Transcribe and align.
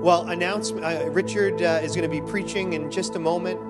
Well, 0.00 0.26
announcement. 0.30 0.82
Uh, 0.82 1.10
Richard 1.10 1.60
uh, 1.60 1.80
is 1.82 1.94
going 1.94 2.10
to 2.10 2.20
be 2.20 2.22
preaching 2.22 2.72
in 2.72 2.90
just 2.90 3.16
a 3.16 3.18
moment. 3.18 3.60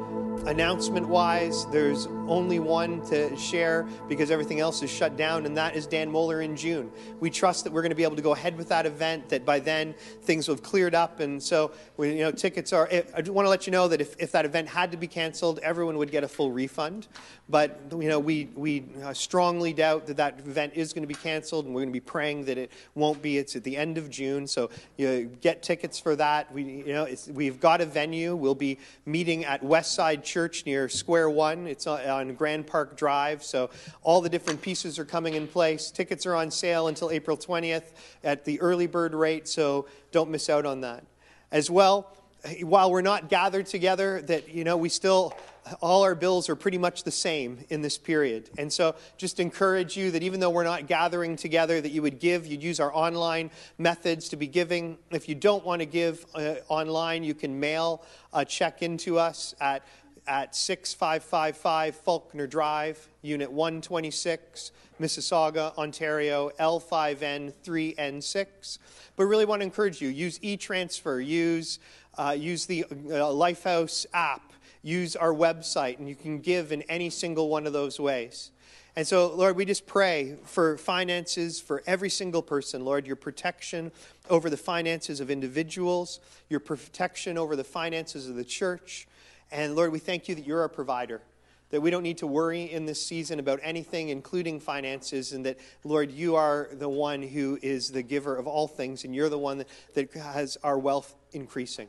Announcement 0.46 1.08
wise, 1.08 1.67
there's 1.72 2.06
only 2.30 2.60
one 2.60 3.04
to 3.06 3.37
share 3.37 3.87
because 4.09 4.30
everything 4.30 4.61
else 4.61 4.82
is 4.82 4.90
shut 4.90 5.16
down, 5.16 5.45
and 5.45 5.56
that 5.56 5.77
is 5.77 5.87
Dan 5.87 6.11
Mohler 6.11 6.45
in 6.45 6.56
June. 6.56 6.91
We 7.18 7.29
trust 7.29 7.64
that 7.64 7.72
we're 7.72 7.82
going 7.82 7.91
to 7.91 7.96
be 7.96 8.04
able 8.04 8.16
to 8.16 8.22
go 8.22 8.32
ahead 8.32 8.56
with 8.56 8.68
that 8.68 8.87
event, 8.87 9.29
that 9.30 9.45
by 9.45 9.59
then 9.59 9.95
things 10.22 10.48
will 10.48 10.54
have 10.54 10.62
cleared 10.62 10.95
up. 10.95 11.21
And 11.21 11.43
so, 11.43 11.72
we, 11.96 12.12
you 12.12 12.21
know, 12.21 12.30
tickets 12.30 12.72
are. 12.72 12.89
I 12.90 13.21
just 13.21 13.30
want 13.30 13.46
to 13.46 13.50
let 13.50 13.66
you 13.66 13.72
know 13.72 13.89
that 13.89 14.00
if, 14.00 14.14
if 14.18 14.32
that 14.32 14.45
event 14.45 14.68
had 14.68 14.93
to 14.93 14.96
be 14.96 15.08
canceled, 15.08 15.58
everyone 15.58 15.98
would 15.98 16.11
get 16.11 16.25
a 16.25 16.29
full 16.29 16.53
refund. 16.53 17.08
But, 17.48 17.80
you 17.90 18.08
know, 18.08 18.21
we, 18.21 18.49
we 18.54 18.85
uh, 19.03 19.12
strongly 19.12 19.72
doubt 19.72 20.07
that 20.07 20.18
that 20.18 20.39
event 20.39 20.75
is 20.76 20.93
going 20.93 21.03
to 21.03 21.08
be 21.08 21.14
canceled, 21.14 21.67
and 21.67 21.75
we're 21.75 21.81
going 21.81 21.93
to 21.93 21.93
be 21.93 21.99
praying 22.00 22.44
that 22.44 22.58
it 22.58 22.71
won't 22.94 23.21
be. 23.21 23.39
It's 23.39 23.57
at 23.57 23.64
the 23.64 23.76
end 23.76 23.99
of 23.99 24.08
June, 24.08 24.46
so 24.46 24.71
you 24.96 25.08
know, 25.08 25.31
get 25.40 25.62
tickets 25.62 25.99
for 25.99 26.14
that. 26.17 26.53
We, 26.54 26.62
you 26.62 26.93
know, 26.93 27.08
we've 27.32 27.58
got 27.58 27.81
a 27.81 27.86
venue. 27.86 28.36
We'll 28.36 28.54
be 28.54 28.79
meeting 29.04 29.44
at 29.44 29.64
Westside 29.64 30.22
Church 30.22 30.64
near 30.64 30.89
Square 30.89 31.31
One. 31.31 31.67
It's 31.67 31.86
on 31.86 32.19
Grand 32.28 32.66
Park 32.66 32.97
Drive. 32.97 33.42
So 33.42 33.70
all 34.02 34.20
the 34.20 34.28
different 34.28 34.62
pieces 34.62 34.98
are 34.98 35.05
coming 35.05 35.34
in 35.34 35.47
place. 35.47 35.91
Tickets 35.91 36.27
are 36.27 36.34
on 36.34 36.50
sale 36.50 36.88
until 36.88 37.10
April 37.10 37.36
20th 37.36 37.92
at 38.22 38.44
the 38.44 38.60
early 38.60 38.86
bird 38.86 39.14
rate, 39.14 39.48
so 39.48 39.86
don't 40.12 40.30
miss 40.30 40.48
out 40.48 40.66
on 40.66 40.80
that. 40.83 41.05
As 41.52 41.70
well, 41.70 42.16
while 42.62 42.91
we're 42.91 43.02
not 43.02 43.28
gathered 43.28 43.66
together, 43.66 44.22
that, 44.22 44.48
you 44.48 44.64
know, 44.64 44.77
we 44.77 44.88
still, 44.88 45.34
all 45.80 46.02
our 46.02 46.14
bills 46.14 46.48
are 46.48 46.56
pretty 46.56 46.78
much 46.78 47.05
the 47.05 47.10
same 47.10 47.64
in 47.69 47.83
this 47.83 47.98
period. 47.98 48.50
And 48.58 48.72
so 48.72 48.94
just 49.16 49.41
encourage 49.41 49.96
you 49.96 50.10
that 50.12 50.22
even 50.22 50.41
though 50.41 50.50
we're 50.50 50.64
not 50.64 50.86
gathering 50.86 51.36
together, 51.36 51.80
that 51.80 51.91
you 51.91 52.02
would 52.02 52.18
give, 52.18 52.46
you'd 52.46 52.62
use 52.62 52.80
our 52.80 52.94
online 52.94 53.50
methods 53.78 54.28
to 54.30 54.36
be 54.36 54.46
giving. 54.46 54.96
If 55.10 55.28
you 55.28 55.34
don't 55.34 55.64
want 55.64 55.80
to 55.80 55.86
give 55.86 56.24
uh, 56.34 56.56
online, 56.68 57.24
you 57.24 57.34
can 57.34 57.60
mail 57.60 58.05
a 58.32 58.44
check 58.44 58.82
into 58.82 59.18
us 59.18 59.55
at 59.60 59.84
at 60.31 60.55
6555 60.55 61.97
Faulkner 61.97 62.47
Drive, 62.47 63.09
Unit 63.20 63.50
126, 63.50 64.70
Mississauga, 65.00 65.77
Ontario, 65.77 66.53
L5N3N6. 66.61 68.78
But 69.17 69.25
really 69.25 69.45
want 69.45 69.61
to 69.61 69.64
encourage 69.64 70.01
you 70.01 70.08
use 70.08 70.39
e 70.41 70.56
transfer, 70.56 71.20
use, 71.20 71.81
uh, 72.17 72.36
use 72.39 72.67
the 72.67 72.84
uh, 72.84 73.33
Lifehouse 73.33 74.06
app, 74.14 74.53
use 74.83 75.17
our 75.17 75.34
website, 75.34 75.98
and 75.98 76.08
you 76.08 76.14
can 76.14 76.39
give 76.39 76.70
in 76.70 76.83
any 76.83 77.11
single 77.11 77.48
one 77.48 77.67
of 77.67 77.73
those 77.73 77.98
ways. 77.98 78.53
And 78.95 79.05
so, 79.05 79.34
Lord, 79.34 79.56
we 79.56 79.64
just 79.64 79.84
pray 79.86 80.36
for 80.45 80.77
finances 80.77 81.61
for 81.61 81.83
every 81.89 82.11
single 82.11 82.42
person. 82.42 82.84
Lord, 82.84 83.05
your 83.05 83.17
protection 83.17 83.91
over 84.28 84.48
the 84.48 84.56
finances 84.56 85.19
of 85.19 85.28
individuals, 85.28 86.20
your 86.48 86.61
protection 86.61 87.36
over 87.36 87.56
the 87.56 87.64
finances 87.64 88.28
of 88.28 88.36
the 88.36 88.45
church. 88.45 89.08
And 89.52 89.74
Lord, 89.74 89.92
we 89.92 89.98
thank 89.98 90.28
you 90.28 90.34
that 90.34 90.46
you're 90.46 90.60
our 90.60 90.68
provider, 90.68 91.20
that 91.70 91.80
we 91.80 91.90
don't 91.90 92.02
need 92.02 92.18
to 92.18 92.26
worry 92.26 92.64
in 92.64 92.86
this 92.86 93.04
season 93.04 93.38
about 93.38 93.58
anything, 93.62 94.08
including 94.08 94.60
finances, 94.60 95.32
and 95.32 95.44
that, 95.46 95.58
Lord, 95.84 96.10
you 96.10 96.36
are 96.36 96.68
the 96.72 96.88
one 96.88 97.22
who 97.22 97.58
is 97.62 97.90
the 97.90 98.02
giver 98.02 98.36
of 98.36 98.46
all 98.46 98.68
things, 98.68 99.04
and 99.04 99.14
you're 99.14 99.28
the 99.28 99.38
one 99.38 99.58
that, 99.58 99.68
that 99.94 100.12
has 100.14 100.56
our 100.62 100.78
wealth 100.78 101.14
increasing. 101.32 101.88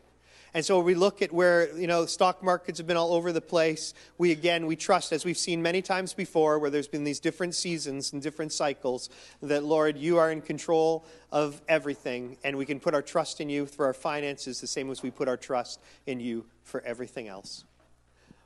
And 0.53 0.65
so 0.65 0.81
we 0.81 0.95
look 0.95 1.21
at 1.21 1.31
where, 1.31 1.73
you 1.77 1.87
know, 1.87 2.05
stock 2.05 2.43
markets 2.43 2.79
have 2.79 2.87
been 2.87 2.97
all 2.97 3.13
over 3.13 3.31
the 3.31 3.39
place. 3.39 3.93
We, 4.17 4.31
again, 4.31 4.65
we 4.65 4.75
trust, 4.75 5.13
as 5.13 5.23
we've 5.23 5.37
seen 5.37 5.61
many 5.61 5.81
times 5.81 6.13
before, 6.13 6.59
where 6.59 6.69
there's 6.69 6.89
been 6.89 7.05
these 7.05 7.21
different 7.21 7.55
seasons 7.55 8.11
and 8.11 8.21
different 8.21 8.51
cycles, 8.51 9.09
that, 9.41 9.63
Lord, 9.63 9.97
you 9.97 10.17
are 10.17 10.29
in 10.29 10.41
control 10.41 11.05
of 11.31 11.61
everything, 11.69 12.35
and 12.43 12.57
we 12.57 12.65
can 12.65 12.81
put 12.81 12.93
our 12.93 13.01
trust 13.01 13.39
in 13.39 13.49
you 13.49 13.65
for 13.65 13.85
our 13.85 13.93
finances 13.93 14.59
the 14.59 14.67
same 14.67 14.91
as 14.91 15.01
we 15.01 15.09
put 15.09 15.29
our 15.29 15.37
trust 15.37 15.79
in 16.05 16.19
you 16.19 16.45
for 16.63 16.81
everything 16.81 17.29
else. 17.29 17.63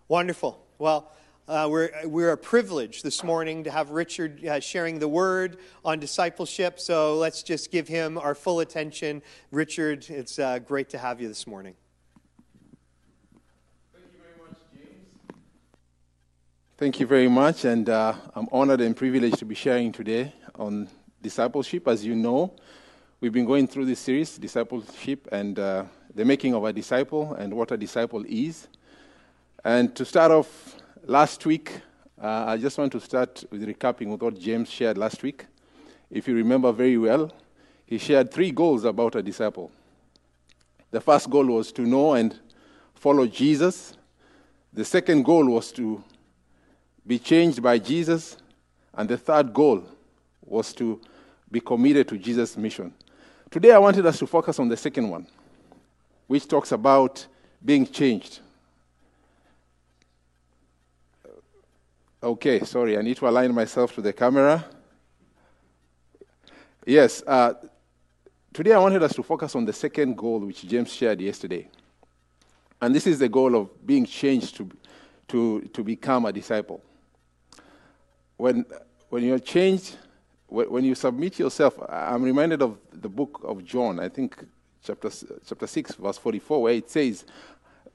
Wonderful. 0.08 0.64
Well, 0.78 1.12
uh, 1.48 1.68
we're, 1.72 1.90
we're 2.06 2.32
a 2.32 2.38
privilege 2.38 3.02
this 3.02 3.24
morning 3.24 3.64
to 3.64 3.72
have 3.72 3.90
Richard 3.90 4.46
uh, 4.46 4.60
sharing 4.60 5.00
the 5.00 5.08
word 5.08 5.58
on 5.84 6.00
discipleship. 6.00 6.80
So 6.80 7.18
let's 7.18 7.42
just 7.42 7.72
give 7.72 7.88
him 7.88 8.20
our 8.20 8.36
full 8.36 8.60
attention. 8.60 9.24
Richard, 9.52 10.06
it's 10.10 10.38
uh, 10.38 10.60
great 10.60 10.90
to 10.90 11.00
have 11.00 11.20
you 11.20 11.28
this 11.28 11.48
morning. 11.48 11.74
Thank 13.94 14.06
you 14.14 14.20
very 14.20 14.50
much, 14.50 14.58
James. 14.74 15.08
Thank 16.78 17.00
you 17.00 17.08
very 17.08 17.30
much, 17.30 17.64
and 17.64 17.88
uh, 17.88 18.14
I'm 18.36 18.50
honored 18.52 18.82
and 18.82 18.98
privileged 18.98 19.40
to 19.40 19.46
be 19.46 19.56
sharing 19.56 19.94
today 19.94 20.34
on 20.56 20.90
discipleship. 21.22 21.88
As 21.88 22.06
you 22.06 22.18
know, 22.18 22.54
we've 23.22 23.32
been 23.32 23.46
going 23.46 23.66
through 23.66 23.86
this 23.86 24.02
series, 24.02 24.38
discipleship, 24.38 25.26
and 25.32 25.58
uh, 25.58 25.86
the 26.14 26.26
making 26.26 26.54
of 26.54 26.66
a 26.66 26.74
disciple 26.74 27.34
and 27.36 27.54
what 27.54 27.72
a 27.72 27.78
disciple 27.78 28.26
is. 28.28 28.68
And 29.64 29.96
to 29.96 30.04
start 30.04 30.34
off, 30.34 30.76
last 31.06 31.46
week, 31.46 31.80
uh, 32.22 32.44
I 32.46 32.58
just 32.58 32.78
want 32.78 32.92
to 32.92 33.00
start 33.00 33.46
with 33.50 33.66
recapping 33.66 34.12
with 34.12 34.22
what 34.22 34.38
James 34.38 34.70
shared 34.70 34.98
last 34.98 35.24
week. 35.24 35.46
If 36.12 36.28
you 36.28 36.36
remember 36.36 36.74
very 36.74 36.98
well, 36.98 37.32
he 37.86 37.98
shared 37.98 38.34
three 38.34 38.52
goals 38.52 38.84
about 38.84 39.16
a 39.16 39.24
disciple. 39.24 39.72
The 40.92 41.00
first 41.00 41.30
goal 41.30 41.46
was 41.46 41.72
to 41.72 41.84
know 41.84 42.16
and 42.16 42.38
follow 42.96 43.28
Jesus. 43.28 43.96
The 44.74 44.84
second 44.84 45.24
goal 45.24 45.46
was 45.46 45.72
to 45.72 46.04
be 47.06 47.20
changed 47.20 47.62
by 47.62 47.78
Jesus. 47.78 48.38
And 48.94 49.10
the 49.10 49.18
third 49.18 49.54
goal 49.54 49.84
was 50.46 50.74
to 50.74 51.02
be 51.52 51.60
committed 51.60 52.08
to 52.10 52.18
Jesus' 52.18 52.58
mission. 52.58 52.94
Today, 53.52 53.72
I 53.72 53.78
wanted 53.78 54.06
us 54.06 54.20
to 54.20 54.28
focus 54.28 54.60
on 54.60 54.68
the 54.68 54.78
second 54.78 55.10
one 55.10 55.28
which 56.28 56.48
talks 56.48 56.72
about 56.72 57.26
being 57.64 57.86
changed. 57.86 58.40
Okay, 62.22 62.62
sorry, 62.62 62.98
I 62.98 63.02
need 63.02 63.18
to 63.18 63.28
align 63.28 63.54
myself 63.54 63.94
to 63.96 64.02
the 64.02 64.12
camera. 64.12 64.66
Yes, 66.86 67.22
uh, 67.26 67.54
today 68.54 68.74
I 68.74 68.80
wanted 68.80 69.04
us 69.04 69.14
to 69.14 69.24
focus 69.24 69.56
on 69.56 69.66
the 69.66 69.74
second 69.74 70.18
goal 70.18 70.40
which 70.40 70.68
James 70.68 70.92
shared 70.92 71.22
yesterday. 71.22 71.68
And 72.82 72.94
this 72.94 73.08
is 73.08 73.20
the 73.20 73.30
goal 73.30 73.56
of 73.56 73.86
being 73.86 74.06
changed 74.06 74.56
to, 74.58 74.70
to, 75.28 75.62
to 75.62 75.84
become 75.84 76.26
a 76.26 76.34
disciple. 76.34 76.82
When, 78.38 78.66
when 79.10 79.24
you're 79.24 79.40
changed, 79.40 79.98
when 80.48 80.84
you 80.84 80.96
submit 80.96 81.40
yourself, 81.40 81.78
I'm 81.90 82.24
reminded 82.24 82.62
of 82.62 82.78
the 82.94 83.10
book 83.10 83.42
of 83.44 83.64
John. 83.64 84.00
I 84.00 84.10
think 84.10 84.46
chapter, 84.84 85.10
chapter 85.46 85.68
6, 85.68 85.96
verse 85.96 86.18
44, 86.18 86.62
where 86.62 86.74
it 86.74 86.90
says, 86.90 87.26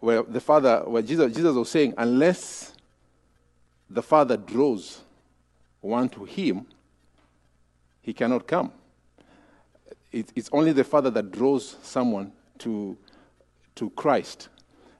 where 0.00 0.22
the 0.22 0.40
Father, 0.40 0.82
where 0.86 1.02
Jesus, 1.02 1.34
Jesus 1.34 1.54
was 1.54 1.70
saying, 1.70 1.94
unless 1.98 2.74
the 3.88 4.02
Father 4.02 4.36
draws 4.36 5.00
one 5.80 6.08
to 6.10 6.24
Him, 6.24 6.66
he 8.00 8.12
cannot 8.12 8.46
come. 8.46 8.72
It, 10.10 10.32
it's 10.34 10.48
only 10.52 10.72
the 10.72 10.84
Father 10.84 11.10
that 11.10 11.30
draws 11.30 11.76
someone 11.82 12.32
to, 12.58 12.96
to 13.76 13.90
Christ. 13.90 14.48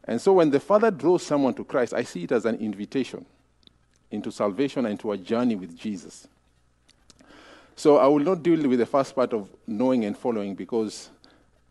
And 0.05 0.21
so 0.21 0.35
when 0.35 0.51
the 0.51 0.61
Father 0.61 0.91
draws 0.91 1.23
someone 1.25 1.55
to 1.55 1.65
Christ, 1.65 1.95
I 1.95 2.05
see 2.05 2.25
it 2.25 2.33
as 2.33 2.45
an 2.45 2.57
invitation 2.57 3.25
into 4.11 4.31
salvation 4.31 4.87
and 4.87 4.93
into 4.93 5.13
a 5.13 5.17
journey 5.17 5.57
with 5.57 5.77
Jesus. 5.77 6.27
So 7.77 7.97
I 7.97 8.07
will 8.07 8.19
not 8.19 8.43
deal 8.43 8.69
with 8.69 8.79
the 8.79 8.87
first 8.87 9.15
part 9.15 9.33
of 9.33 9.49
knowing 9.67 10.05
and 10.05 10.17
following 10.17 10.55
because 10.55 11.11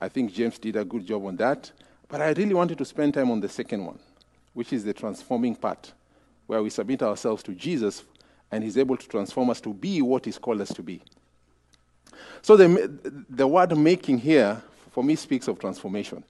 I 0.01 0.09
think 0.09 0.33
James 0.33 0.57
did 0.57 0.75
a 0.75 0.85
good 0.85 1.05
job 1.05 1.25
on 1.25 1.35
that. 1.37 1.71
But 2.07 2.21
I 2.21 2.31
really 2.31 2.55
wanted 2.55 2.77
to 2.79 2.85
spend 2.85 3.13
time 3.13 3.29
on 3.29 3.39
the 3.39 3.49
second 3.49 3.85
one, 3.85 3.99
which 4.53 4.73
is 4.73 4.83
the 4.83 4.93
transforming 4.93 5.55
part, 5.55 5.93
where 6.47 6.63
we 6.63 6.71
submit 6.71 7.03
ourselves 7.03 7.43
to 7.43 7.53
Jesus 7.53 8.03
and 8.51 8.63
He's 8.63 8.77
able 8.77 8.97
to 8.97 9.07
transform 9.07 9.51
us 9.51 9.61
to 9.61 9.73
be 9.73 10.01
what 10.01 10.25
He's 10.25 10.39
called 10.39 10.61
us 10.61 10.73
to 10.73 10.81
be. 10.81 11.01
So 12.41 12.57
the, 12.57 13.25
the 13.29 13.47
word 13.47 13.77
making 13.77 14.17
here, 14.17 14.61
for 14.91 15.03
me, 15.03 15.15
speaks 15.15 15.47
of 15.47 15.59
transformation. 15.59 16.23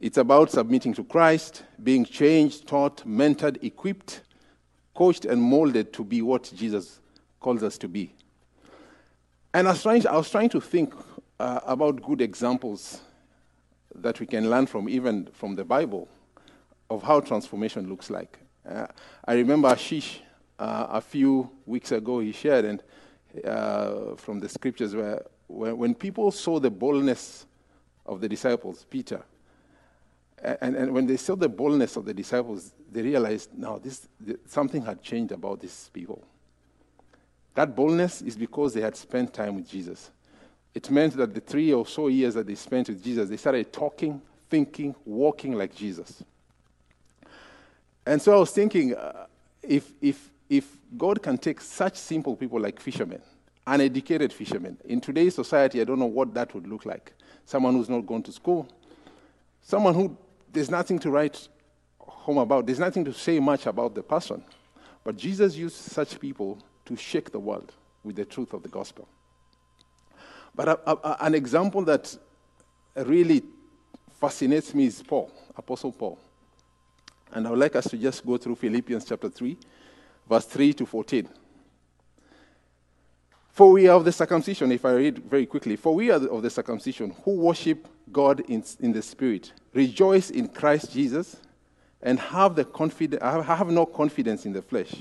It's 0.00 0.18
about 0.18 0.50
submitting 0.50 0.92
to 0.94 1.04
Christ, 1.04 1.62
being 1.82 2.04
changed, 2.04 2.68
taught, 2.68 2.98
mentored, 3.06 3.62
equipped, 3.64 4.20
coached, 4.96 5.24
and 5.24 5.40
molded 5.40 5.92
to 5.92 6.02
be 6.02 6.22
what 6.22 6.50
Jesus 6.56 7.00
calls 7.38 7.62
us 7.62 7.78
to 7.78 7.88
be. 7.88 8.12
And 9.54 9.68
I 9.68 9.72
was 9.72 9.82
trying, 9.82 10.06
I 10.06 10.16
was 10.16 10.30
trying 10.30 10.48
to 10.50 10.60
think 10.60 10.92
uh, 11.38 11.60
about 11.64 12.02
good 12.02 12.20
examples 12.20 13.00
that 13.94 14.20
we 14.20 14.26
can 14.26 14.50
learn 14.50 14.66
from, 14.66 14.88
even 14.88 15.28
from 15.32 15.54
the 15.54 15.64
Bible, 15.64 16.08
of 16.90 17.02
how 17.02 17.20
transformation 17.20 17.88
looks 17.88 18.10
like. 18.10 18.38
Uh, 18.68 18.86
I 19.24 19.34
remember 19.34 19.68
Ashish 19.68 20.18
uh, 20.58 20.86
a 20.90 21.00
few 21.00 21.50
weeks 21.66 21.92
ago, 21.92 22.20
he 22.20 22.32
shared 22.32 22.64
and, 22.64 22.82
uh, 23.44 24.16
from 24.16 24.40
the 24.40 24.48
scriptures 24.48 24.94
where, 24.94 25.24
where, 25.46 25.74
when 25.74 25.94
people 25.94 26.30
saw 26.30 26.58
the 26.58 26.70
boldness 26.70 27.46
of 28.04 28.20
the 28.20 28.28
disciples, 28.28 28.86
Peter, 28.88 29.22
and, 30.42 30.76
and 30.76 30.92
when 30.92 31.06
they 31.06 31.16
saw 31.16 31.34
the 31.34 31.48
boldness 31.48 31.96
of 31.96 32.04
the 32.04 32.14
disciples, 32.14 32.72
they 32.90 33.02
realized, 33.02 33.50
now 33.56 33.78
this, 33.78 34.08
something 34.46 34.84
had 34.84 35.02
changed 35.02 35.32
about 35.32 35.60
these 35.60 35.90
people. 35.92 36.22
That 37.54 37.74
boldness 37.74 38.22
is 38.22 38.36
because 38.36 38.74
they 38.74 38.82
had 38.82 38.96
spent 38.96 39.32
time 39.32 39.56
with 39.56 39.68
Jesus 39.68 40.10
it 40.76 40.90
meant 40.90 41.16
that 41.16 41.32
the 41.32 41.40
three 41.40 41.72
or 41.72 41.86
so 41.86 42.08
years 42.08 42.34
that 42.34 42.46
they 42.46 42.54
spent 42.54 42.90
with 42.90 43.02
Jesus, 43.02 43.30
they 43.30 43.38
started 43.38 43.72
talking, 43.72 44.20
thinking, 44.50 44.94
walking 45.06 45.54
like 45.54 45.74
Jesus. 45.74 46.22
And 48.04 48.20
so 48.20 48.36
I 48.36 48.38
was 48.38 48.50
thinking 48.50 48.94
uh, 48.94 49.24
if, 49.62 49.90
if, 50.02 50.30
if 50.50 50.76
God 50.98 51.22
can 51.22 51.38
take 51.38 51.62
such 51.62 51.96
simple 51.96 52.36
people 52.36 52.60
like 52.60 52.78
fishermen, 52.78 53.22
uneducated 53.66 54.34
fishermen, 54.34 54.76
in 54.84 55.00
today's 55.00 55.34
society, 55.34 55.80
I 55.80 55.84
don't 55.84 55.98
know 55.98 56.04
what 56.04 56.34
that 56.34 56.52
would 56.52 56.66
look 56.66 56.84
like. 56.84 57.14
Someone 57.46 57.72
who's 57.72 57.88
not 57.88 58.02
gone 58.06 58.22
to 58.24 58.32
school, 58.32 58.68
someone 59.62 59.94
who 59.94 60.14
there's 60.52 60.70
nothing 60.70 60.98
to 61.00 61.10
write 61.10 61.48
home 61.98 62.38
about, 62.38 62.66
there's 62.66 62.78
nothing 62.78 63.04
to 63.04 63.12
say 63.12 63.38
much 63.38 63.66
about 63.66 63.94
the 63.94 64.02
person. 64.02 64.42
But 65.04 65.16
Jesus 65.16 65.56
used 65.56 65.76
such 65.76 66.18
people 66.18 66.58
to 66.86 66.96
shake 66.96 67.30
the 67.30 67.38
world 67.38 67.72
with 68.02 68.16
the 68.16 68.24
truth 68.24 68.52
of 68.52 68.62
the 68.62 68.68
gospel. 68.68 69.08
But 70.54 70.68
a, 70.68 70.90
a, 70.90 71.16
an 71.20 71.34
example 71.34 71.84
that 71.84 72.16
really 72.96 73.42
fascinates 74.20 74.74
me 74.74 74.86
is 74.86 75.02
Paul, 75.02 75.30
Apostle 75.56 75.92
Paul. 75.92 76.18
And 77.32 77.46
I 77.46 77.50
would 77.50 77.58
like 77.58 77.76
us 77.76 77.88
to 77.90 77.98
just 77.98 78.24
go 78.24 78.36
through 78.36 78.56
Philippians 78.56 79.04
chapter 79.04 79.28
3, 79.28 79.56
verse 80.28 80.46
3 80.46 80.72
to 80.74 80.86
14. 80.86 81.28
For 83.56 83.72
we 83.72 83.88
are 83.88 83.96
of 83.96 84.04
the 84.04 84.12
circumcision, 84.12 84.70
if 84.70 84.84
I 84.84 84.92
read 84.92 85.18
very 85.30 85.46
quickly, 85.46 85.76
for 85.76 85.94
we 85.94 86.10
are 86.10 86.22
of 86.26 86.42
the 86.42 86.50
circumcision 86.50 87.16
who 87.24 87.36
worship 87.36 87.88
God 88.12 88.40
in, 88.50 88.62
in 88.80 88.92
the 88.92 89.00
Spirit, 89.00 89.50
rejoice 89.72 90.28
in 90.28 90.48
Christ 90.48 90.92
Jesus, 90.92 91.36
and 92.02 92.20
have, 92.20 92.54
the 92.54 92.66
confid- 92.66 93.18
have 93.22 93.68
no 93.68 93.86
confidence 93.86 94.44
in 94.44 94.52
the 94.52 94.60
flesh. 94.60 95.00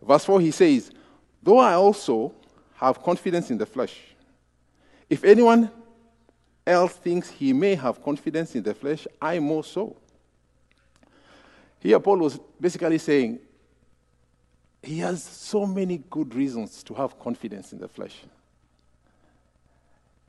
Verse 0.00 0.24
4, 0.24 0.40
he 0.42 0.52
says, 0.52 0.92
Though 1.42 1.58
I 1.58 1.72
also 1.72 2.32
have 2.76 3.02
confidence 3.02 3.50
in 3.50 3.58
the 3.58 3.66
flesh, 3.66 3.98
if 5.10 5.24
anyone 5.24 5.72
else 6.64 6.92
thinks 6.92 7.30
he 7.30 7.52
may 7.52 7.74
have 7.74 8.00
confidence 8.00 8.54
in 8.54 8.62
the 8.62 8.74
flesh, 8.74 9.08
I 9.20 9.40
more 9.40 9.64
so. 9.64 9.96
Here, 11.80 11.98
Paul 11.98 12.18
was 12.18 12.38
basically 12.60 12.98
saying 12.98 13.40
he 14.84 14.98
has 14.98 15.22
so 15.22 15.66
many 15.66 16.02
good 16.10 16.34
reasons 16.34 16.82
to 16.84 16.94
have 16.94 17.18
confidence 17.18 17.72
in 17.72 17.78
the 17.78 17.88
flesh. 17.88 18.16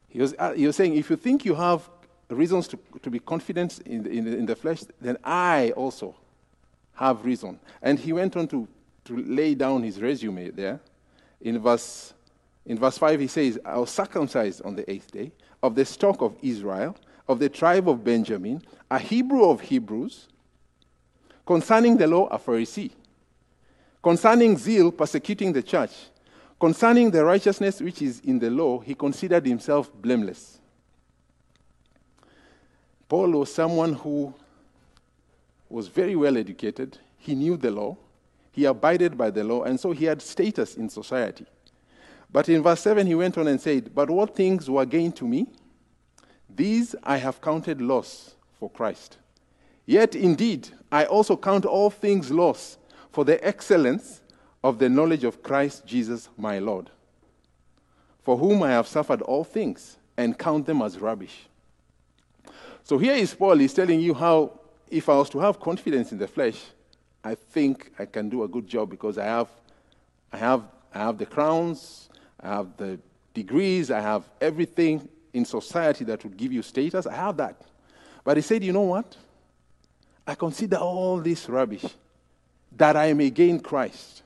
He 0.09 0.21
was, 0.21 0.33
uh, 0.39 0.53
he 0.53 0.65
was 0.65 0.75
saying, 0.75 0.95
if 0.95 1.09
you 1.09 1.17
think 1.17 1.45
you 1.45 1.55
have 1.55 1.89
reasons 2.29 2.67
to, 2.69 2.79
to 3.01 3.09
be 3.09 3.19
confident 3.19 3.79
in 3.79 4.03
the, 4.03 4.09
in, 4.09 4.25
the, 4.25 4.37
in 4.37 4.45
the 4.45 4.55
flesh, 4.55 4.83
then 5.01 5.17
I 5.23 5.71
also 5.71 6.15
have 6.93 7.25
reason. 7.25 7.59
And 7.81 7.99
he 7.99 8.13
went 8.13 8.35
on 8.37 8.47
to, 8.47 8.67
to 9.05 9.17
lay 9.17 9.55
down 9.55 9.83
his 9.83 10.01
resume 10.01 10.49
there. 10.51 10.79
In 11.41 11.59
verse, 11.59 12.13
in 12.65 12.79
verse 12.79 12.97
5, 12.97 13.19
he 13.19 13.27
says, 13.27 13.59
I 13.65 13.77
was 13.77 13.89
circumcised 13.89 14.61
on 14.63 14.75
the 14.75 14.89
eighth 14.89 15.11
day, 15.11 15.31
of 15.61 15.75
the 15.75 15.85
stock 15.85 16.21
of 16.21 16.35
Israel, 16.41 16.95
of 17.27 17.39
the 17.39 17.49
tribe 17.49 17.89
of 17.89 18.03
Benjamin, 18.03 18.61
a 18.89 18.99
Hebrew 18.99 19.49
of 19.49 19.61
Hebrews, 19.61 20.27
concerning 21.45 21.97
the 21.97 22.07
law, 22.07 22.27
a 22.27 22.39
Pharisee, 22.39 22.91
concerning 24.05 24.55
zeal, 24.55 24.91
persecuting 24.91 25.51
the 25.51 25.63
church, 25.63 25.89
concerning 26.59 27.09
the 27.09 27.25
righteousness 27.25 27.81
which 27.81 28.03
is 28.03 28.19
in 28.19 28.37
the 28.37 28.51
law, 28.51 28.79
he 28.79 28.93
considered 28.93 29.43
himself 29.43 29.91
blameless. 29.91 30.59
Paul 33.09 33.31
was 33.31 33.51
someone 33.51 33.93
who 33.93 34.31
was 35.67 35.87
very 35.87 36.15
well 36.15 36.37
educated. 36.37 36.99
He 37.17 37.33
knew 37.33 37.57
the 37.57 37.71
law. 37.71 37.97
He 38.51 38.65
abided 38.65 39.17
by 39.17 39.31
the 39.31 39.43
law, 39.43 39.63
and 39.63 39.79
so 39.79 39.91
he 39.91 40.05
had 40.05 40.21
status 40.21 40.75
in 40.75 40.87
society. 40.87 41.47
But 42.31 42.47
in 42.47 42.61
verse 42.61 42.81
7, 42.81 43.07
he 43.07 43.15
went 43.15 43.39
on 43.39 43.47
and 43.47 43.59
said, 43.59 43.95
But 43.95 44.11
what 44.11 44.35
things 44.35 44.69
were 44.69 44.85
gain 44.85 45.13
to 45.13 45.27
me? 45.27 45.47
These 46.47 46.95
I 47.01 47.17
have 47.17 47.41
counted 47.41 47.81
loss 47.81 48.35
for 48.59 48.69
Christ. 48.69 49.17
Yet 49.87 50.13
indeed, 50.15 50.69
I 50.91 51.05
also 51.05 51.35
count 51.35 51.65
all 51.65 51.89
things 51.89 52.29
loss 52.29 52.77
for 53.15 53.25
the 53.25 53.43
excellence 53.45 54.21
of 54.63 54.77
the 54.77 54.89
knowledge 54.89 55.23
of 55.23 55.41
Christ 55.41 55.87
Jesus 55.87 56.29
my 56.37 56.59
Lord, 56.59 56.91
for 58.23 58.37
whom 58.37 58.61
I 58.61 58.71
have 58.71 58.87
suffered 58.87 59.23
all 59.23 59.43
things 59.43 59.97
and 60.15 60.37
count 60.37 60.67
them 60.67 60.83
as 60.83 60.99
rubbish 60.99 61.47
so 62.85 62.99
here 62.99 63.15
is 63.15 63.33
Paul, 63.33 63.57
he's 63.57 63.73
telling 63.73 63.99
you 63.99 64.13
how, 64.13 64.59
if 64.91 65.09
I 65.09 65.15
was 65.15 65.27
to 65.31 65.39
have 65.39 65.59
confidence 65.59 66.11
in 66.11 66.19
the 66.19 66.27
flesh, 66.27 66.63
I 67.23 67.33
think 67.33 67.91
I 67.97 68.05
can 68.05 68.29
do 68.29 68.43
a 68.43 68.47
good 68.47 68.67
job 68.67 68.91
because 68.91 69.17
I 69.17 69.25
have, 69.25 69.49
I 70.31 70.37
have, 70.37 70.61
I 70.93 70.99
have 70.99 71.17
the 71.17 71.25
crowns, 71.25 72.09
I 72.39 72.49
have 72.49 72.77
the 72.77 72.99
degrees, 73.33 73.89
I 73.89 74.01
have 74.01 74.29
everything 74.39 75.09
in 75.33 75.45
society 75.45 76.05
that 76.05 76.23
would 76.23 76.37
give 76.37 76.53
you 76.53 76.61
status. 76.61 77.07
I 77.07 77.15
have 77.15 77.37
that. 77.37 77.59
But 78.23 78.37
he 78.37 78.43
said, 78.43 78.63
you 78.63 78.71
know 78.71 78.81
what? 78.81 79.17
I 80.27 80.35
consider 80.35 80.77
all 80.77 81.19
this 81.19 81.49
rubbish 81.49 81.85
that 82.77 82.95
I 82.97 83.13
may 83.13 83.29
gain 83.29 83.59
Christ. 83.59 84.23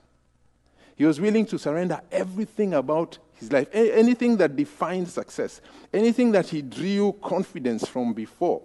He 0.96 1.06
was 1.06 1.20
willing 1.20 1.46
to 1.48 1.58
surrender 1.58 2.02
everything 2.12 2.74
about 2.74 3.18
his 3.34 3.52
life. 3.52 3.68
Anything 3.72 4.38
that 4.38 4.56
defined 4.56 5.08
success, 5.08 5.62
anything 5.94 6.32
that 6.34 6.48
he 6.48 6.62
drew 6.62 7.14
confidence 7.24 7.88
from 7.88 8.14
before, 8.14 8.62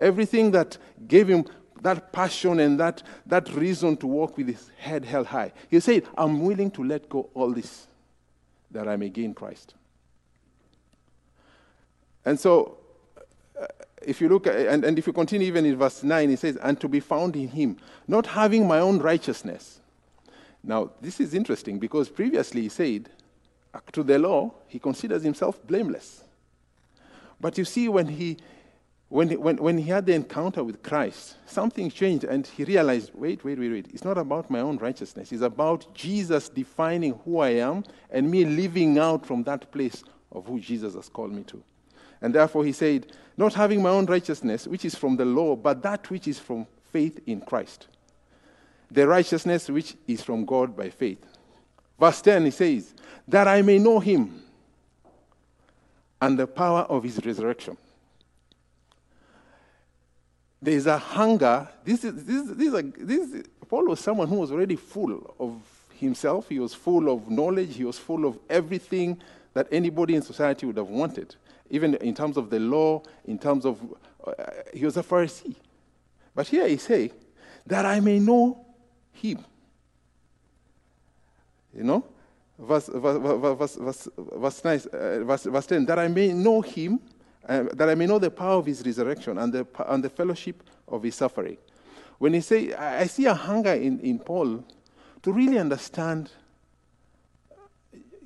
everything 0.00 0.52
that 0.52 0.78
gave 1.08 1.28
him 1.28 1.44
that 1.82 2.12
passion 2.12 2.60
and 2.60 2.80
that, 2.80 3.02
that 3.26 3.52
reason 3.52 3.96
to 3.98 4.06
walk 4.06 4.36
with 4.36 4.48
his 4.48 4.70
head 4.78 5.04
held 5.04 5.26
high. 5.26 5.52
He 5.70 5.80
said, 5.80 6.04
I'm 6.16 6.40
willing 6.42 6.70
to 6.72 6.84
let 6.84 7.08
go 7.08 7.28
all 7.34 7.52
this 7.52 7.86
that 8.70 8.88
I 8.88 8.96
may 8.96 9.08
gain 9.08 9.34
Christ. 9.34 9.74
And 12.24 12.38
so, 12.38 12.78
uh, 13.60 13.66
if 14.02 14.20
you 14.20 14.28
look 14.28 14.46
at, 14.46 14.54
and, 14.54 14.84
and 14.84 14.98
if 14.98 15.06
you 15.06 15.12
continue 15.12 15.46
even 15.46 15.64
in 15.64 15.76
verse 15.76 16.02
9, 16.02 16.28
he 16.28 16.36
says, 16.36 16.56
And 16.56 16.80
to 16.80 16.88
be 16.88 17.00
found 17.00 17.36
in 17.36 17.48
him, 17.48 17.76
not 18.06 18.26
having 18.26 18.66
my 18.66 18.78
own 18.78 18.98
righteousness. 18.98 19.80
Now, 20.62 20.90
this 21.00 21.20
is 21.20 21.34
interesting 21.34 21.78
because 21.78 22.08
previously 22.08 22.62
he 22.62 22.68
said, 22.68 23.08
to 23.92 24.02
the 24.02 24.18
law, 24.18 24.52
he 24.68 24.78
considers 24.78 25.22
himself 25.22 25.64
blameless. 25.66 26.24
But 27.40 27.58
you 27.58 27.64
see, 27.64 27.88
when 27.88 28.06
he, 28.08 28.38
when, 29.08 29.28
he, 29.28 29.36
when, 29.36 29.56
when 29.58 29.78
he 29.78 29.90
had 29.90 30.06
the 30.06 30.14
encounter 30.14 30.64
with 30.64 30.82
Christ, 30.82 31.36
something 31.46 31.90
changed 31.90 32.24
and 32.24 32.46
he 32.46 32.64
realized 32.64 33.10
wait, 33.14 33.44
wait, 33.44 33.58
wait, 33.58 33.70
wait. 33.70 33.88
It's 33.92 34.04
not 34.04 34.18
about 34.18 34.50
my 34.50 34.60
own 34.60 34.78
righteousness. 34.78 35.32
It's 35.32 35.42
about 35.42 35.92
Jesus 35.94 36.48
defining 36.48 37.14
who 37.24 37.38
I 37.38 37.50
am 37.50 37.84
and 38.10 38.30
me 38.30 38.44
living 38.44 38.98
out 38.98 39.26
from 39.26 39.42
that 39.44 39.70
place 39.70 40.02
of 40.32 40.46
who 40.46 40.58
Jesus 40.58 40.94
has 40.94 41.08
called 41.08 41.32
me 41.32 41.42
to. 41.44 41.62
And 42.20 42.34
therefore 42.34 42.64
he 42.64 42.72
said, 42.72 43.06
Not 43.36 43.54
having 43.54 43.82
my 43.82 43.90
own 43.90 44.06
righteousness, 44.06 44.66
which 44.66 44.84
is 44.84 44.94
from 44.94 45.16
the 45.16 45.24
law, 45.24 45.56
but 45.56 45.82
that 45.82 46.08
which 46.10 46.28
is 46.28 46.38
from 46.38 46.66
faith 46.92 47.20
in 47.26 47.40
Christ. 47.40 47.88
The 48.90 49.06
righteousness 49.06 49.68
which 49.68 49.94
is 50.06 50.22
from 50.22 50.44
God 50.44 50.76
by 50.76 50.90
faith. 50.90 51.24
Verse 51.98 52.20
10, 52.22 52.44
he 52.46 52.50
says, 52.50 52.94
That 53.26 53.48
I 53.48 53.62
may 53.62 53.78
know 53.78 53.98
him 54.00 54.42
and 56.20 56.38
the 56.38 56.46
power 56.46 56.82
of 56.82 57.02
his 57.02 57.24
resurrection. 57.24 57.76
There 60.60 60.74
is 60.74 60.86
a 60.86 60.98
hunger. 60.98 61.68
This 61.84 62.04
is, 62.04 62.24
this, 62.24 62.48
this, 62.48 62.74
is 62.74 63.32
this, 63.32 63.46
Paul 63.68 63.86
was 63.88 64.00
someone 64.00 64.28
who 64.28 64.36
was 64.36 64.50
already 64.50 64.76
full 64.76 65.34
of 65.38 65.60
himself. 65.94 66.48
He 66.48 66.58
was 66.58 66.74
full 66.74 67.12
of 67.12 67.30
knowledge. 67.30 67.76
He 67.76 67.84
was 67.84 67.98
full 67.98 68.24
of 68.24 68.38
everything 68.48 69.20
that 69.54 69.66
anybody 69.70 70.14
in 70.14 70.22
society 70.22 70.66
would 70.66 70.76
have 70.76 70.88
wanted, 70.88 71.34
even 71.70 71.94
in 71.96 72.14
terms 72.14 72.36
of 72.36 72.50
the 72.50 72.60
law, 72.60 73.02
in 73.24 73.38
terms 73.38 73.64
of, 73.64 73.80
uh, 74.26 74.32
he 74.74 74.84
was 74.84 74.96
a 74.96 75.02
Pharisee. 75.02 75.54
But 76.34 76.48
here 76.48 76.66
he 76.68 76.76
say, 76.76 77.12
that 77.66 77.84
I 77.84 78.00
may 78.00 78.18
know 78.18 78.64
him 79.12 79.44
you 81.76 81.84
know? 81.84 82.04
Verse, 82.58 82.88
verse, 82.88 83.18
verse, 83.18 83.76
verse, 83.76 84.86
uh, 84.86 85.24
verse, 85.24 85.44
verse 85.44 85.66
10 85.66 85.84
that 85.86 85.98
I 85.98 86.08
may 86.08 86.32
know 86.32 86.62
him, 86.62 87.00
uh, 87.46 87.64
that 87.74 87.88
I 87.88 87.94
may 87.94 88.06
know 88.06 88.18
the 88.18 88.30
power 88.30 88.58
of 88.58 88.66
his 88.66 88.84
resurrection 88.84 89.36
and 89.36 89.52
the, 89.52 89.66
and 89.86 90.02
the 90.02 90.08
fellowship 90.08 90.62
of 90.88 91.02
his 91.02 91.14
suffering. 91.14 91.58
When 92.18 92.32
he 92.32 92.40
say, 92.40 92.72
I 92.72 93.06
see 93.06 93.26
a 93.26 93.34
hunger 93.34 93.74
in, 93.74 94.00
in 94.00 94.18
Paul 94.18 94.64
to 95.22 95.32
really 95.32 95.58
understand 95.58 96.30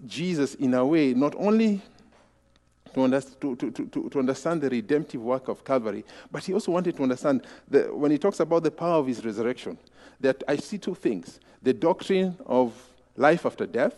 Jesus 0.06 0.54
in 0.54 0.74
a 0.74 0.86
way, 0.86 1.12
not 1.12 1.34
only 1.36 1.82
to, 2.94 3.04
understand, 3.04 3.40
to, 3.40 3.56
to, 3.56 3.70
to, 3.70 4.08
to, 4.10 4.18
understand 4.18 4.60
the 4.60 4.68
redemptive 4.68 5.20
work 5.20 5.48
of 5.48 5.64
Calvary, 5.64 6.04
but 6.30 6.44
he 6.44 6.52
also 6.52 6.72
wanted 6.72 6.96
to 6.96 7.02
understand 7.02 7.46
when 7.68 8.10
he 8.10 8.18
talks 8.18 8.40
about 8.40 8.62
the 8.62 8.70
power 8.70 8.98
of 8.98 9.06
his 9.06 9.24
resurrection, 9.24 9.78
that 10.20 10.42
I 10.48 10.56
see 10.56 10.78
two 10.78 10.94
things 10.94 11.40
the 11.62 11.72
doctrine 11.72 12.36
of 12.46 12.72
life 13.16 13.44
after 13.44 13.66
death, 13.66 13.94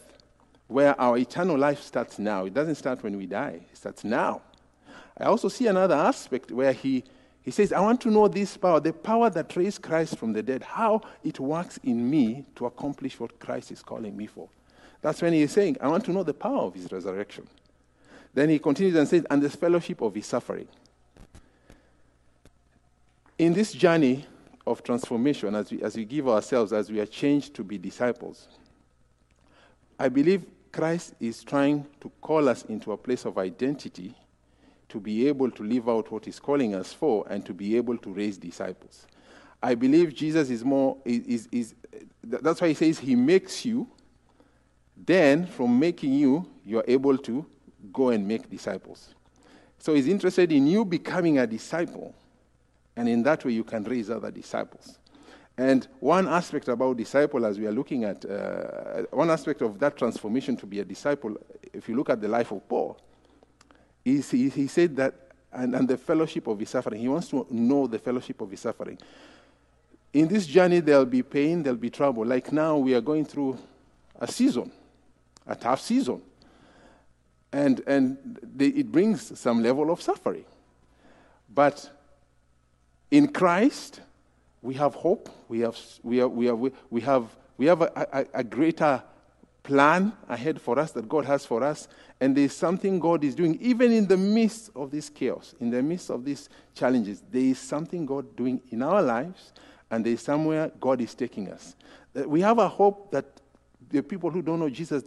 where 0.67 0.99
our 1.01 1.17
eternal 1.19 1.57
life 1.57 1.81
starts 1.81 2.19
now. 2.19 2.45
It 2.47 2.55
doesn't 2.55 2.75
start 2.75 3.03
when 3.03 3.17
we 3.17 3.27
die, 3.27 3.61
it 3.71 3.77
starts 3.77 4.05
now. 4.05 4.43
I 5.19 5.25
also 5.25 5.49
see 5.49 5.67
another 5.67 5.95
aspect 5.95 6.51
where 6.51 6.73
he, 6.73 7.05
he 7.43 7.51
says, 7.51 7.73
I 7.73 7.81
want 7.81 8.01
to 8.03 8.11
know 8.11 8.27
this 8.29 8.57
power, 8.57 8.81
the 8.81 8.93
power 8.93 9.31
that 9.31 9.55
raised 9.57 9.83
Christ 9.83 10.17
from 10.17 10.33
the 10.33 10.43
dead, 10.43 10.63
how 10.63 11.03
it 11.23 11.39
works 11.39 11.79
in 11.85 12.09
me 12.09 12.45
to 12.57 12.67
accomplish 12.67 13.21
what 13.21 13.39
Christ 13.39 13.71
is 13.71 13.83
calling 13.83 14.17
me 14.17 14.27
for. 14.27 14.49
That's 15.03 15.21
when 15.21 15.33
he 15.33 15.43
is 15.43 15.53
saying, 15.53 15.77
I 15.81 15.89
want 15.89 16.05
to 16.07 16.13
know 16.13 16.23
the 16.23 16.35
power 16.35 16.63
of 16.63 16.75
his 16.75 16.91
resurrection. 16.91 17.47
Then 18.35 18.49
he 18.49 18.59
continues 18.59 18.97
and 18.97 19.07
says, 19.07 19.27
and 19.31 19.43
the 19.43 19.51
fellowship 19.51 20.01
of 20.01 20.15
his 20.15 20.27
suffering. 20.27 20.69
In 23.39 23.53
this 23.53 23.73
journey 23.73 24.27
of 24.67 24.83
transformation, 24.83 25.55
as 25.55 25.71
we, 25.71 25.83
as 25.83 25.97
we 25.97 26.05
give 26.05 26.29
ourselves, 26.29 26.73
as 26.73 26.91
we 26.91 27.01
are 27.01 27.07
changed 27.07 27.55
to 27.55 27.65
be 27.65 27.77
disciples, 27.79 28.49
I 29.99 30.09
believe 30.09 30.45
Christ 30.71 31.15
is 31.21 31.45
trying 31.45 31.87
to 32.01 32.11
call 32.21 32.49
us 32.49 32.65
into 32.65 32.93
a 32.93 32.97
place 32.97 33.25
of 33.25 33.37
identity 33.37 34.15
to 34.89 35.01
be 35.01 35.27
able 35.29 35.51
to 35.51 35.63
live 35.63 35.89
out 35.89 36.11
what 36.11 36.25
he's 36.25 36.39
calling 36.39 36.75
us 36.75 36.93
for 36.93 37.27
and 37.29 37.45
to 37.47 37.53
be 37.53 37.77
able 37.77 37.97
to 37.99 38.13
raise 38.13 38.39
disciples. 38.39 39.07
I 39.63 39.75
believe 39.75 40.15
Jesus 40.15 40.51
is 40.51 40.65
more, 40.65 40.97
is, 41.05 41.27
is, 41.27 41.49
is 41.53 41.75
that's 42.23 42.61
why 42.61 42.69
he 42.69 42.75
says 42.75 42.99
he 42.99 43.15
makes 43.15 43.65
you, 43.65 43.89
then 44.97 45.47
from 45.47 45.79
making 45.79 46.15
you, 46.15 46.47
you're 46.65 46.85
able 46.87 47.17
to 47.19 47.47
go 47.93 48.11
and 48.11 48.27
make 48.27 48.49
disciples. 48.49 49.15
So 49.79 49.95
he's 49.95 50.07
interested 50.07 50.53
in 50.53 50.67
you 50.67 50.85
becoming 50.85 51.39
a 51.39 51.47
disciple, 51.47 52.15
and 52.95 53.09
in 53.09 53.23
that 53.25 53.45
way 53.45 53.53
you 53.53 53.65
can 53.65 53.83
raise 53.83 54.11
other 54.11 54.31
disciples. 54.31 54.99
And 55.59 55.87
one 56.01 56.29
aspect 56.29 56.69
about 56.69 56.97
disciple, 56.97 57.45
as 57.45 57.59
we 57.59 57.67
are 57.67 57.73
looking 57.73 58.05
at, 58.05 58.25
uh, 58.25 59.03
one 59.11 59.31
aspect 59.31 59.61
of 59.61 59.79
that 59.81 59.97
transformation 59.97 60.57
to 60.59 60.67
be 60.67 60.81
a 60.81 60.85
disciple, 60.85 61.37
if 61.73 61.89
you 61.89 61.97
look 61.97 62.11
at 62.11 62.21
the 62.21 62.29
life 62.29 62.53
of 62.53 62.67
Paul, 62.69 62.97
is 64.05 64.31
he, 64.31 64.49
he 64.49 64.67
said 64.67 64.97
that, 64.97 65.15
and, 65.53 65.75
and 65.75 65.89
the 65.89 65.99
fellowship 65.99 66.47
of 66.47 66.59
his 66.59 66.71
suffering, 66.71 67.01
he 67.01 67.09
wants 67.09 67.29
to 67.29 67.47
know 67.51 67.87
the 67.87 67.99
fellowship 67.99 68.41
of 68.41 68.51
his 68.51 68.61
suffering. 68.61 68.99
In 70.13 70.29
this 70.29 70.47
journey, 70.47 70.81
there'll 70.81 71.05
be 71.05 71.23
pain, 71.23 71.63
there'll 71.63 71.79
be 71.79 71.91
trouble. 71.91 72.25
Like 72.25 72.53
now, 72.53 72.77
we 72.79 72.95
are 72.95 73.01
going 73.01 73.25
through 73.25 73.59
a 74.19 74.31
season, 74.31 74.71
a 75.47 75.57
tough 75.57 75.81
season 75.81 76.23
and, 77.53 77.81
and 77.87 78.39
it 78.59 78.91
brings 78.91 79.39
some 79.39 79.63
level 79.63 79.91
of 79.91 80.01
suffering. 80.01 80.45
But 81.55 81.91
in 83.11 83.29
Christ, 83.29 84.01
we 84.63 84.75
have 84.75 84.95
hope, 84.95 85.29
we 85.49 85.61
have, 85.61 85.77
we 86.03 86.17
have, 86.19 86.31
we 86.31 86.47
have, 86.47 86.59
we 86.59 87.01
have, 87.03 87.37
we 87.59 87.67
have 87.67 87.83
a, 87.83 88.09
a, 88.13 88.41
a 88.41 88.45
greater 88.45 89.03
plan 89.63 90.13
ahead 90.29 90.61
for 90.61 90.79
us 90.79 90.93
that 90.93 91.09
God 91.09 91.25
has 91.25 91.45
for 91.45 91.63
us, 91.63 91.89
and 92.21 92.37
there's 92.37 92.53
something 92.53 92.99
God 92.99 93.23
is 93.23 93.35
doing, 93.35 93.59
even 93.61 93.93
in 93.93 94.07
the 94.07 94.17
midst 94.17 94.71
of 94.75 94.91
this 94.91 95.09
chaos, 95.09 95.55
in 95.61 95.71
the 95.71 95.83
midst 95.83 96.11
of 96.11 96.25
these 96.25 96.49
challenges. 96.75 97.23
There 97.31 97.43
is 97.43 97.59
something 97.59 98.07
God 98.07 98.35
doing 98.35 98.61
in 98.71 98.83
our 98.83 99.03
lives, 99.03 99.53
and 99.91 100.05
there 100.05 100.15
is 100.15 100.23
somewhere 100.23 100.73
God 100.81 101.01
is 101.01 101.15
taking 101.15 101.51
us. 101.51 101.77
We 102.15 102.41
have 102.41 102.59
a 102.59 102.69
hope 102.69 103.11
that 103.13 103.27
the 103.91 104.03
people 104.03 104.31
who 104.31 104.43
don't 104.43 104.59
know 104.59 104.71
Jesus 104.71 105.05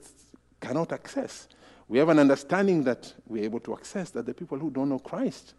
cannot 0.59 0.91
access 0.91 1.47
we 1.87 1.99
have 1.99 2.09
an 2.09 2.19
understanding 2.19 2.83
that 2.83 3.13
we're 3.27 3.43
able 3.43 3.59
to 3.61 3.73
access 3.73 4.09
that 4.11 4.25
the 4.25 4.33
people 4.33 4.57
who 4.57 4.69
don't 4.69 4.89
know 4.89 4.99
Christ 4.99 5.53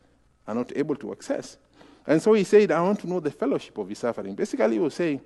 are 0.47 0.54
not 0.54 0.73
able 0.76 0.97
to 0.97 1.12
access. 1.12 1.56
And 2.06 2.21
so 2.21 2.33
he 2.33 2.45
said, 2.45 2.71
I 2.71 2.80
want 2.83 3.00
to 3.00 3.09
know 3.09 3.21
the 3.21 3.30
fellowship 3.30 3.78
of 3.78 3.88
his 3.88 3.99
suffering. 3.99 4.35
Basically, 4.35 4.75
he 4.75 4.78
was 4.78 4.95
saying, 4.95 5.21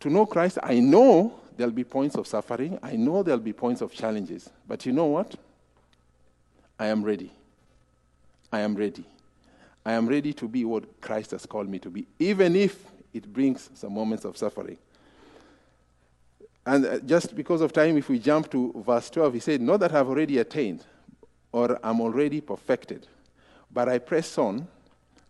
to 0.00 0.10
know 0.10 0.26
Christ, 0.26 0.58
I 0.62 0.80
know 0.80 1.40
there'll 1.56 1.72
be 1.72 1.84
points 1.84 2.16
of 2.16 2.26
suffering, 2.26 2.78
I 2.82 2.96
know 2.96 3.22
there'll 3.22 3.40
be 3.40 3.52
points 3.52 3.80
of 3.80 3.92
challenges. 3.92 4.50
But 4.66 4.84
you 4.84 4.92
know 4.92 5.06
what? 5.06 5.34
I 6.78 6.86
am 6.86 7.02
ready. 7.02 7.32
I 8.52 8.60
am 8.60 8.74
ready. 8.74 9.04
I 9.84 9.92
am 9.92 10.06
ready 10.08 10.32
to 10.34 10.48
be 10.48 10.64
what 10.64 11.00
Christ 11.00 11.30
has 11.30 11.46
called 11.46 11.68
me 11.68 11.78
to 11.80 11.90
be, 11.90 12.06
even 12.18 12.56
if 12.56 12.84
it 13.14 13.32
brings 13.32 13.70
some 13.74 13.94
moments 13.94 14.24
of 14.24 14.36
suffering. 14.36 14.76
And 16.66 16.84
uh, 16.84 16.98
just 16.98 17.36
because 17.36 17.60
of 17.60 17.72
time, 17.72 17.96
if 17.96 18.08
we 18.08 18.18
jump 18.18 18.50
to 18.50 18.74
verse 18.84 19.08
12, 19.10 19.34
he 19.34 19.40
said, 19.40 19.60
Not 19.60 19.78
that 19.80 19.94
I've 19.94 20.08
already 20.08 20.38
attained 20.38 20.84
or 21.52 21.78
I'm 21.82 22.00
already 22.00 22.40
perfected, 22.40 23.06
but 23.72 23.88
I 23.88 23.98
press 23.98 24.36
on 24.36 24.66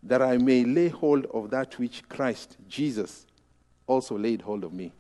that 0.03 0.23
I 0.23 0.39
may 0.39 0.65
lay 0.65 0.89
hold 0.89 1.27
of 1.27 1.51
that 1.51 1.79
which 1.79 2.09
Christ 2.09 2.57
Jesus 2.69 3.27
also 3.87 4.17
laid 4.17 4.41
hold 4.41 4.65
of 4.65 4.73
me. 4.73 4.93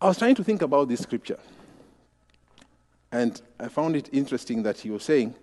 I 0.00 0.08
was 0.08 0.18
trying 0.18 0.34
to 0.36 0.44
think 0.44 0.62
about 0.62 0.88
this 0.88 1.00
scripture, 1.00 1.38
and 3.12 3.40
I 3.60 3.68
found 3.68 3.96
it 3.96 4.08
interesting 4.12 4.62
that 4.62 4.78
he 4.78 4.90
was 4.90 5.02
saying 5.02 5.34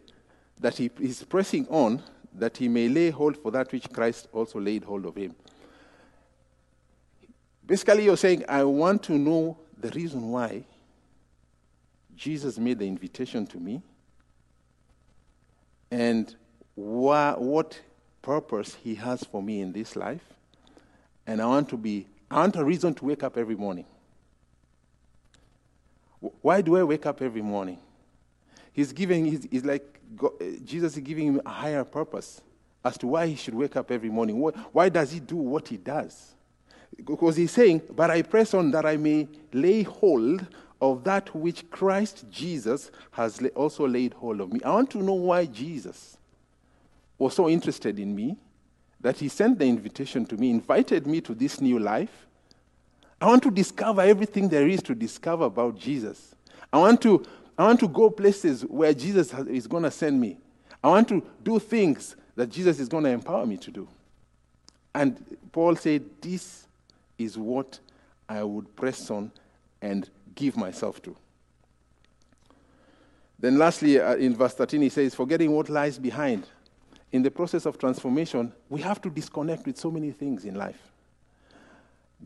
that 0.59 0.77
he 0.77 0.89
is 0.99 1.23
pressing 1.23 1.67
on 1.67 2.01
that 2.33 2.57
he 2.57 2.67
may 2.67 2.87
lay 2.87 3.09
hold 3.09 3.37
for 3.37 3.51
that 3.51 3.71
which 3.71 3.89
Christ 3.91 4.27
also 4.33 4.59
laid 4.59 4.83
hold 4.83 5.05
of 5.05 5.15
him. 5.15 5.35
Basically, 7.65 8.05
you're 8.05 8.17
saying, 8.17 8.43
I 8.47 8.63
want 8.63 9.03
to 9.03 9.13
know 9.13 9.57
the 9.79 9.89
reason 9.89 10.31
why 10.31 10.63
Jesus 12.15 12.57
made 12.57 12.79
the 12.79 12.87
invitation 12.87 13.47
to 13.47 13.57
me 13.57 13.81
and 15.89 16.35
why, 16.75 17.33
what 17.33 17.79
purpose 18.21 18.75
he 18.83 18.95
has 18.95 19.23
for 19.23 19.41
me 19.41 19.61
in 19.61 19.71
this 19.71 19.95
life. 19.95 20.21
And 21.27 21.41
I 21.41 21.45
want 21.45 21.69
to 21.69 21.77
be, 21.77 22.07
I 22.29 22.37
want 22.37 22.55
a 22.55 22.63
reason 22.63 22.93
to 22.95 23.05
wake 23.05 23.23
up 23.23 23.37
every 23.37 23.55
morning. 23.55 23.85
Why 26.41 26.61
do 26.61 26.77
I 26.77 26.83
wake 26.83 27.05
up 27.05 27.21
every 27.21 27.41
morning? 27.41 27.77
He's 28.71 28.91
giving, 28.91 29.25
he's, 29.25 29.47
he's 29.51 29.65
like, 29.65 29.99
God, 30.15 30.31
Jesus 30.65 30.95
is 30.97 31.03
giving 31.03 31.27
him 31.27 31.41
a 31.45 31.49
higher 31.49 31.83
purpose 31.83 32.41
as 32.83 32.97
to 32.99 33.07
why 33.07 33.27
he 33.27 33.35
should 33.35 33.53
wake 33.53 33.75
up 33.75 33.91
every 33.91 34.09
morning. 34.09 34.39
Why 34.71 34.89
does 34.89 35.11
he 35.11 35.19
do 35.19 35.35
what 35.35 35.67
he 35.67 35.77
does? 35.77 36.33
Because 37.05 37.35
he's 37.35 37.51
saying, 37.51 37.81
But 37.95 38.09
I 38.11 38.21
press 38.21 38.53
on 38.53 38.71
that 38.71 38.85
I 38.85 38.97
may 38.97 39.27
lay 39.51 39.83
hold 39.83 40.45
of 40.81 41.03
that 41.05 41.33
which 41.33 41.69
Christ 41.69 42.25
Jesus 42.29 42.91
has 43.11 43.41
also 43.55 43.87
laid 43.87 44.13
hold 44.13 44.41
of 44.41 44.51
me. 44.51 44.61
I 44.63 44.71
want 44.71 44.91
to 44.91 44.97
know 44.97 45.13
why 45.13 45.45
Jesus 45.45 46.17
was 47.17 47.33
so 47.33 47.47
interested 47.47 47.99
in 47.99 48.13
me 48.13 48.35
that 48.99 49.17
he 49.17 49.29
sent 49.29 49.59
the 49.59 49.65
invitation 49.65 50.25
to 50.25 50.37
me, 50.37 50.49
invited 50.49 51.07
me 51.07 51.21
to 51.21 51.33
this 51.33 51.61
new 51.61 51.79
life. 51.79 52.27
I 53.21 53.27
want 53.27 53.43
to 53.43 53.51
discover 53.51 54.01
everything 54.01 54.49
there 54.49 54.67
is 54.67 54.81
to 54.83 54.95
discover 54.95 55.45
about 55.45 55.77
Jesus. 55.77 56.35
I 56.71 56.79
want 56.79 57.01
to, 57.03 57.23
I 57.57 57.63
want 57.63 57.79
to 57.79 57.87
go 57.87 58.09
places 58.09 58.63
where 58.63 58.93
Jesus 58.93 59.33
is 59.33 59.67
going 59.67 59.83
to 59.83 59.91
send 59.91 60.19
me. 60.19 60.37
I 60.83 60.89
want 60.89 61.07
to 61.09 61.23
do 61.43 61.59
things 61.59 62.17
that 62.35 62.49
Jesus 62.49 62.79
is 62.79 62.89
going 62.89 63.05
to 63.05 63.09
empower 63.09 63.45
me 63.45 63.57
to 63.57 63.71
do. 63.71 63.87
And 64.93 65.37
Paul 65.51 65.75
said, 65.75 66.03
This 66.19 66.62
is 67.23 67.37
what 67.37 67.79
I 68.27 68.43
would 68.43 68.75
press 68.75 69.09
on 69.11 69.31
and 69.81 70.09
give 70.35 70.57
myself 70.57 71.01
to. 71.03 71.15
Then, 73.39 73.57
lastly, 73.57 73.99
uh, 73.99 74.15
in 74.15 74.35
verse 74.35 74.53
13, 74.53 74.81
he 74.81 74.89
says, 74.89 75.13
Forgetting 75.13 75.51
what 75.51 75.69
lies 75.69 75.99
behind. 75.99 76.47
In 77.11 77.21
the 77.21 77.29
process 77.29 77.65
of 77.65 77.77
transformation, 77.77 78.51
we 78.69 78.81
have 78.81 79.01
to 79.01 79.09
disconnect 79.09 79.65
with 79.65 79.77
so 79.77 79.91
many 79.91 80.11
things 80.11 80.45
in 80.45 80.55
life. 80.55 80.79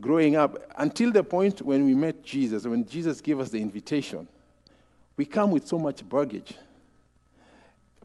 Growing 0.00 0.36
up, 0.36 0.56
until 0.78 1.10
the 1.10 1.24
point 1.24 1.60
when 1.60 1.84
we 1.84 1.94
met 1.94 2.22
Jesus, 2.22 2.64
when 2.66 2.86
Jesus 2.86 3.20
gave 3.20 3.40
us 3.40 3.50
the 3.50 3.60
invitation, 3.60 4.28
we 5.16 5.24
come 5.24 5.50
with 5.50 5.66
so 5.66 5.78
much 5.78 6.08
baggage 6.08 6.54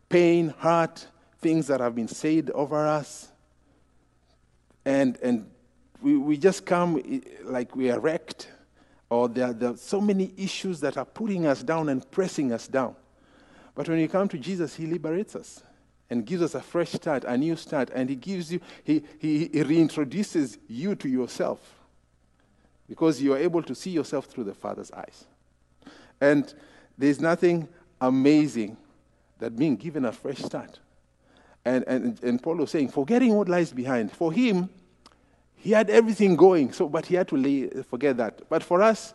pain, 0.10 0.54
hurt, 0.60 1.08
things 1.40 1.66
that 1.68 1.80
have 1.80 1.96
been 1.96 2.08
said 2.08 2.52
over 2.54 2.88
us. 2.88 3.30
And, 4.86 5.18
and 5.24 5.50
we, 6.04 6.18
we 6.18 6.38
just 6.38 6.66
come 6.66 7.02
like 7.44 7.76
we 7.76 7.90
are 7.90 8.00
wrecked, 8.00 8.50
or 9.10 9.30
there, 9.30 9.54
there 9.54 9.72
are 9.72 9.78
so 9.78 10.02
many 10.02 10.34
issues 10.36 10.82
that 10.82 10.98
are 10.98 11.06
putting 11.06 11.46
us 11.48 11.64
down 11.64 11.88
and 11.90 12.10
pressing 12.12 12.52
us 12.52 12.68
down. 12.68 12.96
But 13.74 13.88
when 13.88 14.00
you 14.00 14.10
come 14.10 14.28
to 14.28 14.38
Jesus, 14.38 14.76
He 14.76 14.86
liberates 14.86 15.36
us 15.36 15.64
and 16.10 16.26
gives 16.26 16.44
us 16.44 16.56
a 16.56 16.62
fresh 16.62 16.92
start, 16.92 17.24
a 17.24 17.38
new 17.38 17.56
start, 17.56 17.90
and 17.96 18.10
He 18.10 18.16
gives 18.18 18.52
you, 18.52 18.60
He, 18.84 19.04
he, 19.18 19.50
he 19.52 19.64
reintroduces 19.64 20.58
you 20.68 20.94
to 20.96 21.08
yourself 21.08 21.60
because 22.90 23.22
you 23.22 23.34
are 23.34 23.38
able 23.38 23.64
to 23.64 23.74
see 23.74 23.92
yourself 23.92 24.26
through 24.26 24.44
the 24.44 24.54
Father's 24.54 24.92
eyes. 24.92 25.26
And 26.20 26.54
there's 26.98 27.22
nothing 27.22 27.70
amazing 28.02 28.76
that 29.40 29.56
being 29.56 29.78
given 29.78 30.04
a 30.04 30.12
fresh 30.12 30.40
start. 30.40 30.80
And, 31.66 31.86
and, 31.88 32.22
and 32.22 32.44
Paul 32.44 32.58
was 32.58 32.72
saying, 32.72 32.90
forgetting 32.90 33.34
what 33.34 33.48
lies 33.48 33.72
behind. 33.72 34.12
For 34.12 34.34
him, 34.34 34.70
he 35.64 35.72
had 35.72 35.90
everything 35.90 36.36
going, 36.36 36.74
so 36.74 36.90
but 36.90 37.06
he 37.06 37.16
had 37.16 37.30
to 37.30 37.38
lay, 37.38 37.70
forget 37.84 38.18
that. 38.18 38.50
But 38.50 38.62
for 38.62 38.82
us, 38.82 39.14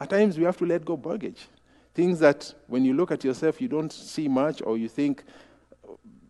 at 0.00 0.08
times 0.08 0.38
we 0.38 0.44
have 0.44 0.56
to 0.56 0.64
let 0.64 0.82
go 0.82 0.96
baggage. 0.96 1.46
Things 1.92 2.18
that 2.20 2.54
when 2.68 2.86
you 2.86 2.94
look 2.94 3.12
at 3.12 3.22
yourself, 3.22 3.60
you 3.60 3.68
don't 3.68 3.92
see 3.92 4.26
much, 4.26 4.62
or 4.62 4.78
you 4.78 4.88
think 4.88 5.24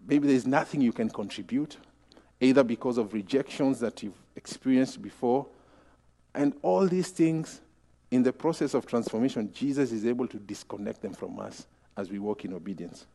maybe 0.08 0.26
there's 0.26 0.44
nothing 0.44 0.80
you 0.80 0.92
can 0.92 1.08
contribute, 1.08 1.76
either 2.40 2.64
because 2.64 2.98
of 2.98 3.14
rejections 3.14 3.78
that 3.78 4.02
you've 4.02 4.20
experienced 4.34 5.00
before. 5.00 5.46
And 6.34 6.52
all 6.62 6.88
these 6.88 7.10
things, 7.10 7.60
in 8.10 8.24
the 8.24 8.32
process 8.32 8.74
of 8.74 8.86
transformation, 8.86 9.52
Jesus 9.52 9.92
is 9.92 10.04
able 10.04 10.26
to 10.26 10.38
disconnect 10.38 11.00
them 11.00 11.12
from 11.12 11.38
us 11.38 11.68
as 11.96 12.10
we 12.10 12.18
walk 12.18 12.44
in 12.44 12.54
obedience. 12.54 13.06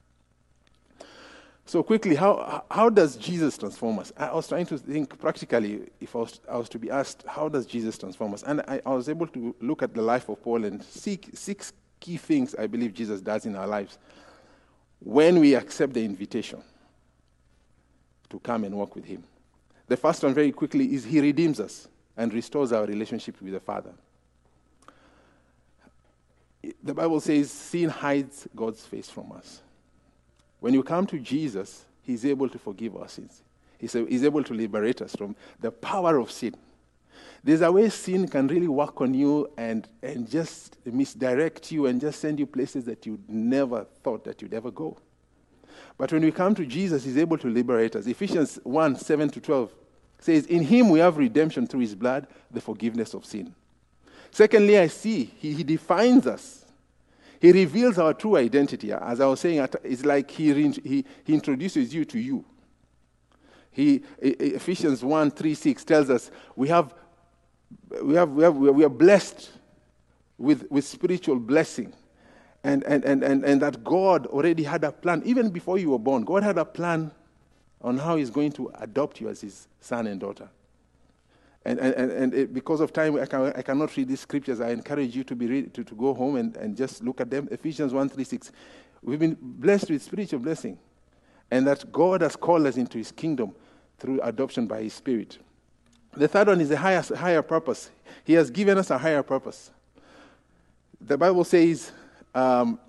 So, 1.68 1.82
quickly, 1.82 2.16
how, 2.16 2.64
how 2.70 2.90
does 2.90 3.16
Jesus 3.16 3.58
transform 3.58 3.98
us? 4.00 4.14
I 4.16 4.34
was 4.34 4.48
trying 4.48 4.68
to 4.68 4.78
think 4.78 5.18
practically, 5.20 5.90
if 6.00 6.16
I 6.16 6.20
was, 6.20 6.40
I 6.50 6.58
was 6.58 6.70
to 6.70 6.80
be 6.80 6.92
asked, 6.92 7.24
how 7.28 7.50
does 7.50 7.66
Jesus 7.66 7.98
transform 7.98 8.36
us? 8.36 8.44
And 8.44 8.62
I, 8.62 8.82
I 8.86 8.94
was 8.94 9.10
able 9.10 9.26
to 9.28 9.56
look 9.60 9.82
at 9.82 9.94
the 9.94 10.02
life 10.02 10.30
of 10.30 10.44
Paul 10.44 10.64
and 10.64 10.84
see 10.84 11.20
six 11.34 11.74
key 12.00 12.18
things 12.18 12.54
I 12.54 12.68
believe 12.68 12.94
Jesus 12.94 13.20
does 13.20 13.48
in 13.48 13.56
our 13.56 13.66
lives. 13.66 13.98
when 15.00 15.40
we 15.40 15.56
accept 15.56 15.94
the 15.94 16.04
invitation 16.04 16.62
to 18.30 18.40
come 18.40 18.64
and 18.64 18.76
walk 18.76 18.96
with 18.96 19.06
Him. 19.06 19.24
The 19.88 19.98
first 19.98 20.24
one, 20.24 20.34
very 20.34 20.52
quickly, 20.52 20.94
is 20.94 21.06
He 21.06 21.22
redeems 21.22 21.60
us 21.60 21.88
and 22.18 22.34
restores 22.34 22.72
our 22.72 22.86
relationship 22.86 23.40
with 23.42 23.54
the 23.54 23.60
Father. 23.60 23.94
The 26.84 26.94
Bible 26.96 27.20
says 27.20 27.52
sin 27.52 27.90
hides 27.90 28.48
God's 28.56 28.84
face 28.84 29.10
from 29.10 29.32
us. 29.34 29.62
When 30.66 30.74
you 30.74 30.82
come 30.82 31.06
to 31.06 31.20
Jesus, 31.20 31.86
He's 32.02 32.26
able 32.26 32.50
to 32.50 32.58
forgive 32.58 32.96
our 32.96 33.08
sins. 33.08 33.44
He's, 33.78 33.96
able 33.96 34.44
to 34.44 34.54
liberate 34.56 35.00
us 35.00 35.16
from 35.16 35.36
the 35.60 35.70
power 35.70 36.18
of 36.18 36.32
sin. 36.32 36.56
There's 37.44 37.62
a 37.62 37.72
way 37.72 37.88
sin 37.90 38.28
can 38.28 38.48
really 38.48 38.68
work 38.68 39.00
on 39.00 39.14
you 39.14 39.48
and, 39.58 39.88
and 40.02 40.28
just 40.28 40.78
misdirect 40.84 41.72
you 41.72 41.86
and 41.86 42.02
just 42.02 42.20
send 42.20 42.40
you 42.40 42.48
places 42.48 42.84
that 42.86 43.06
you 43.06 43.20
never 43.28 43.86
thought 44.02 44.24
that 44.24 44.42
you'd 44.42 44.56
ever 44.56 44.72
go. 44.72 44.98
But 46.00 46.12
when 46.12 46.24
we 46.24 46.32
come 46.32 46.56
to 46.56 46.66
Jesus, 46.66 47.04
He's 47.04 47.20
able 47.20 47.38
to 47.38 47.48
liberate 47.48 47.96
us. 47.96 48.08
Ephesians 48.08 48.58
1 48.64 48.96
7 48.96 49.30
to 49.30 49.40
12 49.40 49.72
says, 50.18 50.48
In 50.48 50.64
Him 50.64 50.90
we 50.90 50.98
have 50.98 51.18
redemption 51.18 51.68
through 51.68 51.82
His 51.82 51.94
blood, 51.94 52.26
the 52.50 52.60
forgiveness 52.60 53.14
of 53.14 53.24
sin. 53.24 53.54
Secondly, 54.32 54.80
I 54.80 54.88
see 54.88 55.26
He, 55.26 55.54
he 55.54 55.64
defines 55.64 56.26
us. 56.26 56.65
He 57.40 57.52
reveals 57.52 57.98
our 57.98 58.14
true 58.14 58.38
identity. 58.38 58.92
As 58.92 59.20
I 59.20 59.26
was 59.26 59.40
saying, 59.40 59.68
it's 59.84 60.06
like 60.06 60.30
He, 60.32 60.54
he, 60.70 61.06
he 61.24 61.34
introduces 61.34 61.94
you 61.94 62.06
to 62.06 62.20
you. 62.20 62.46
He, 63.72 64.04
Ephesians 64.20 65.04
1 65.04 65.32
3 65.32 65.54
6 65.54 65.84
tells 65.84 66.10
us 66.10 66.32
we 66.56 66.70
have 66.70 66.94
we, 68.02 68.16
have, 68.16 68.32
we, 68.32 68.44
have, 68.44 68.56
we 68.56 68.84
are 68.84 68.90
blessed 68.90 69.50
with, 70.38 70.70
with 70.70 70.86
spiritual 70.86 71.38
blessing. 71.38 71.94
And, 72.64 72.84
and, 72.86 73.06
and, 73.06 73.24
and, 73.24 73.44
and 73.44 73.62
that 73.62 73.84
God 73.84 74.26
already 74.28 74.64
had 74.64 74.84
a 74.84 74.92
plan, 74.92 75.22
even 75.26 75.50
before 75.50 75.78
you 75.78 75.92
were 75.92 76.00
born, 76.00 76.24
God 76.24 76.44
had 76.44 76.58
a 76.58 76.66
plan 76.66 77.12
on 77.82 77.98
how 77.98 78.16
He's 78.16 78.32
going 78.32 78.52
to 78.54 78.72
adopt 78.76 79.22
you 79.22 79.30
as 79.30 79.42
His 79.42 79.68
son 79.80 80.08
and 80.08 80.20
daughter. 80.20 80.50
And, 81.66 81.80
and, 81.80 82.12
and 82.12 82.34
it, 82.34 82.54
because 82.54 82.80
of 82.80 82.94
time, 82.94 83.16
I, 83.20 83.26
can, 83.26 83.52
I 83.56 83.62
cannot 83.64 83.96
read 83.98 84.08
these 84.08 84.20
scriptures. 84.20 84.62
I 84.62 84.70
encourage 84.70 85.16
you 85.16 85.24
to, 85.24 85.36
be 85.36 85.48
read, 85.48 85.74
to, 85.74 85.84
to 85.84 85.96
go 85.96 86.14
home 86.14 86.36
and, 86.36 86.56
and 86.58 86.78
just 86.78 87.04
look 87.04 87.20
at 87.20 87.32
them. 87.32 87.48
Ephesians 87.52 87.92
1 87.92 88.10
3 88.10 88.24
6. 88.24 88.52
We've 89.02 89.20
been 89.20 89.36
blessed 89.42 89.90
with 89.90 90.04
spiritual 90.04 90.40
blessing, 90.40 90.78
and 91.50 91.66
that 91.66 91.92
God 91.92 92.22
has 92.22 92.36
called 92.36 92.68
us 92.68 92.78
into 92.78 93.00
His 93.00 93.12
kingdom 93.12 93.56
through 93.98 94.22
adoption 94.22 94.68
by 94.68 94.84
His 94.84 94.94
Spirit. 94.94 95.40
The 96.16 96.28
third 96.28 96.48
one 96.48 96.62
is 96.62 96.72
a 96.72 96.78
higher, 96.78 97.02
higher 97.02 97.42
purpose. 97.42 97.90
He 98.24 98.34
has 98.34 98.50
given 98.50 98.78
us 98.78 98.90
a 98.92 98.98
higher 98.98 99.24
purpose. 99.24 99.72
The 101.02 101.18
Bible 101.18 101.44
says 101.44 101.92
um, 102.34 102.80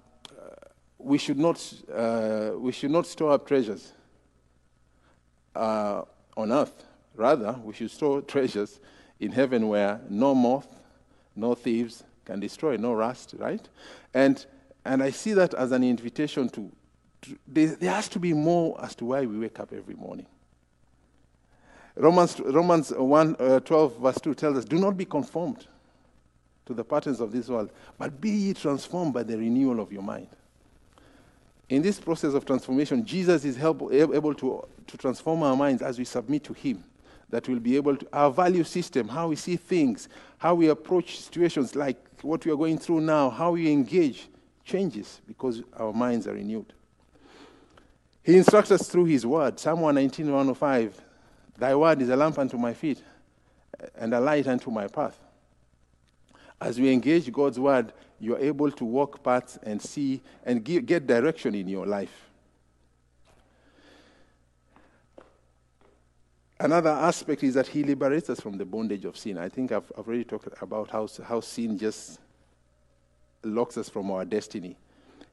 we, 0.99 1.19
should 1.19 1.39
not, 1.39 1.75
uh, 1.93 2.51
we 2.57 2.73
should 2.73 2.91
not 2.91 3.07
store 3.07 3.33
up 3.33 3.47
treasures 3.47 3.93
uh, 5.55 6.03
on 6.37 6.53
earth. 6.53 6.86
Rather, 7.17 7.59
we 7.65 7.73
should 7.75 7.91
store 7.91 8.21
treasures 8.21 8.79
in 9.19 9.33
heaven 9.33 9.69
where 9.69 10.01
no 10.09 10.35
moth, 10.35 10.69
no 11.35 11.55
thieves 11.55 12.05
can 12.25 12.41
destroy, 12.41 12.77
no 12.77 12.93
rust, 12.93 13.35
right? 13.39 13.67
And, 14.13 14.45
and 14.85 15.03
I 15.03 15.11
see 15.11 15.33
that 15.33 15.55
as 15.55 15.73
an 15.73 15.83
invitation 15.83 16.49
to, 16.51 16.71
to 17.23 17.39
there, 17.47 17.69
there 17.69 17.93
has 17.93 18.09
to 18.11 18.19
be 18.19 18.33
more 18.33 18.79
as 18.85 18.95
to 18.97 19.07
why 19.07 19.25
we 19.25 19.39
wake 19.39 19.59
up 19.59 19.73
every 19.73 19.95
morning. 19.95 20.27
Romans, 21.95 22.39
Romans 22.41 22.91
1 22.91 23.37
uh, 23.39 23.61
12, 23.61 23.99
verse 23.99 24.21
2 24.21 24.35
tells 24.35 24.59
us, 24.59 24.65
Do 24.67 24.79
not 24.79 24.97
be 24.99 25.07
conformed 25.07 25.67
to 26.67 26.75
the 26.75 26.85
patterns 26.85 27.21
of 27.21 27.33
this 27.33 27.49
world, 27.49 27.71
but 27.97 28.21
be 28.21 28.31
ye 28.31 28.53
transformed 28.53 29.15
by 29.15 29.23
the 29.23 29.39
renewal 29.39 29.81
of 29.81 29.91
your 29.93 30.03
mind. 30.03 30.29
In 31.69 31.81
this 31.81 31.99
process 31.99 32.35
of 32.35 32.45
transformation, 32.45 33.05
Jesus 33.05 33.45
is 33.45 33.57
help, 33.57 33.91
able 33.93 34.35
to, 34.35 34.67
to 34.87 34.99
transform 34.99 35.43
our 35.43 35.57
minds 35.57 35.81
as 35.81 35.99
we 35.99 36.05
submit 36.05 36.45
to 36.45 36.53
Him. 36.53 36.85
That 37.31 37.49
we'll 37.49 37.59
be 37.59 37.77
able 37.77 37.97
to, 37.97 38.07
our 38.13 38.31
value 38.31 38.65
system, 38.65 39.09
how 39.09 39.29
we 39.29 39.37
see 39.37 39.57
things, 39.57 40.09
how 40.39 40.55
we 40.55 40.69
approach 40.69 41.19
situations 41.21 41.75
like 41.75 41.97
what 42.23 42.45
we 42.45 42.53
are 42.53 42.57
going 42.57 42.79
through 42.79 43.01
now, 43.01 43.31
how 43.31 43.53
we 43.53 43.71
engage, 43.71 44.29
changes 44.65 45.21
because 45.27 45.63
our 45.77 45.93
minds 45.93 46.27
are 46.27 46.35
renewed. 46.35 46.73
He 48.23 48.37
instructs 48.37 48.71
us 48.71 48.89
through 48.89 49.05
His 49.07 49.25
Word. 49.25 49.59
Psalm 49.59 49.81
119, 49.81 50.27
105 50.27 51.03
Thy 51.59 51.75
word 51.75 52.03
is 52.03 52.09
a 52.11 52.17
lamp 52.17 52.39
unto 52.39 52.59
my 52.59 52.75
feet 52.75 53.03
and 53.95 54.13
a 54.13 54.21
light 54.21 54.47
unto 54.47 54.71
my 54.71 54.87
path. 54.89 55.19
As 56.61 56.79
we 56.79 56.93
engage 56.93 57.31
God's 57.33 57.59
word, 57.59 57.93
you're 58.19 58.39
able 58.39 58.71
to 58.73 58.85
walk 58.85 59.23
paths 59.23 59.59
and 59.63 59.81
see 59.81 60.23
and 60.45 60.65
give, 60.65 60.87
get 60.87 61.07
direction 61.07 61.55
in 61.55 61.69
your 61.69 61.87
life. 61.87 62.26
Another 66.59 66.91
aspect 66.91 67.43
is 67.43 67.55
that 67.55 67.67
He 67.67 67.83
liberates 67.83 68.31
us 68.31 68.41
from 68.41 68.57
the 68.57 68.65
bondage 68.65 69.05
of 69.05 69.17
sin. 69.17 69.37
I 69.37 69.49
think 69.49 69.73
I've, 69.73 69.91
I've 69.97 70.07
already 70.07 70.25
talked 70.25 70.49
about 70.63 70.91
how, 70.91 71.07
how 71.25 71.41
sin 71.41 71.77
just 71.77 72.19
locks 73.43 73.77
us 73.77 73.89
from 73.89 74.11
our 74.11 74.25
destiny. 74.25 74.77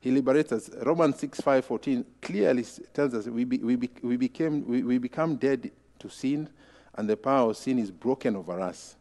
He 0.02 0.12
liberates 0.12 0.52
us. 0.52 0.70
Romans 0.82 1.18
6 1.20 1.40
5 1.40 1.66
14 1.66 2.06
clearly 2.22 2.66
tells 2.94 3.14
us 3.14 3.26
we, 3.28 3.46
be, 3.46 3.58
we, 3.60 3.78
be, 3.78 3.90
we, 4.02 4.18
became, 4.18 4.68
we, 4.68 4.84
we 4.84 4.98
become 4.98 5.38
dead 5.38 5.72
to 6.00 6.10
sin, 6.10 6.50
and 6.96 7.10
the 7.10 7.16
power 7.16 7.52
of 7.52 7.58
sin 7.58 7.80
is 7.80 7.90
broken 7.90 8.36
over 8.36 8.60
us, 8.60 8.98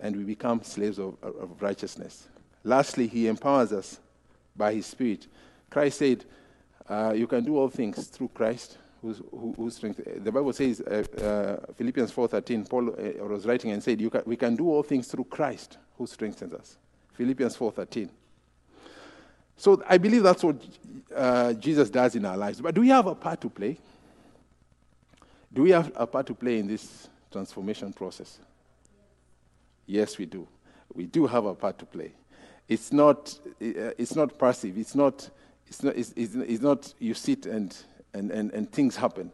and 0.00 0.16
we 0.16 0.24
become 0.24 0.62
slaves 0.64 0.98
of, 0.98 1.16
of 1.22 1.62
righteousness. 1.62 2.26
Lastly, 2.64 3.06
he 3.06 3.28
empowers 3.28 3.72
us 3.72 4.00
by 4.56 4.74
his 4.74 4.86
Spirit. 4.86 5.28
Christ 5.70 5.98
said, 5.98 6.24
uh, 6.88 7.12
You 7.14 7.28
can 7.28 7.44
do 7.44 7.56
all 7.56 7.68
things 7.68 8.08
through 8.08 8.30
Christ. 8.34 8.78
Who's, 9.02 9.18
who, 9.32 9.52
who 9.56 9.68
strength, 9.68 10.00
the 10.16 10.30
Bible 10.30 10.52
says, 10.52 10.80
uh, 10.80 11.02
uh, 11.20 11.72
Philippians 11.74 12.12
4.13, 12.12 12.68
Paul 12.68 12.90
uh, 12.90 13.26
was 13.26 13.44
writing 13.46 13.72
and 13.72 13.82
said, 13.82 13.98
can, 13.98 14.22
We 14.24 14.36
can 14.36 14.54
do 14.54 14.70
all 14.70 14.84
things 14.84 15.08
through 15.08 15.24
Christ 15.24 15.78
who 15.98 16.06
strengthens 16.06 16.52
us. 16.52 16.78
Philippians 17.14 17.56
4.13. 17.56 18.08
So 19.56 19.82
I 19.88 19.98
believe 19.98 20.22
that's 20.22 20.44
what 20.44 20.56
uh, 21.14 21.52
Jesus 21.54 21.90
does 21.90 22.14
in 22.14 22.24
our 22.24 22.36
lives. 22.36 22.60
But 22.60 22.74
do 22.74 22.80
we 22.80 22.88
have 22.88 23.06
a 23.06 23.14
part 23.14 23.40
to 23.40 23.50
play? 23.50 23.76
Do 25.52 25.62
we 25.62 25.70
have 25.70 25.92
a 25.96 26.06
part 26.06 26.26
to 26.28 26.34
play 26.34 26.58
in 26.58 26.66
this 26.66 27.08
transformation 27.30 27.92
process? 27.92 28.38
Yes, 29.86 30.16
we 30.16 30.26
do. 30.26 30.46
We 30.94 31.06
do 31.06 31.26
have 31.26 31.44
a 31.44 31.54
part 31.54 31.78
to 31.80 31.86
play. 31.86 32.12
It's 32.68 32.92
not, 32.92 33.38
uh, 33.60 33.92
it's 33.98 34.14
not 34.14 34.38
passive. 34.38 34.78
It's 34.78 34.94
not, 34.94 35.28
it's 35.66 35.82
not, 35.82 35.96
it's, 35.96 36.12
it's, 36.16 36.34
it's 36.34 36.62
not 36.62 36.94
you 36.98 37.14
sit 37.14 37.46
and, 37.46 37.76
and, 38.14 38.30
and, 38.30 38.52
and 38.52 38.70
things 38.70 38.96
happen. 38.96 39.32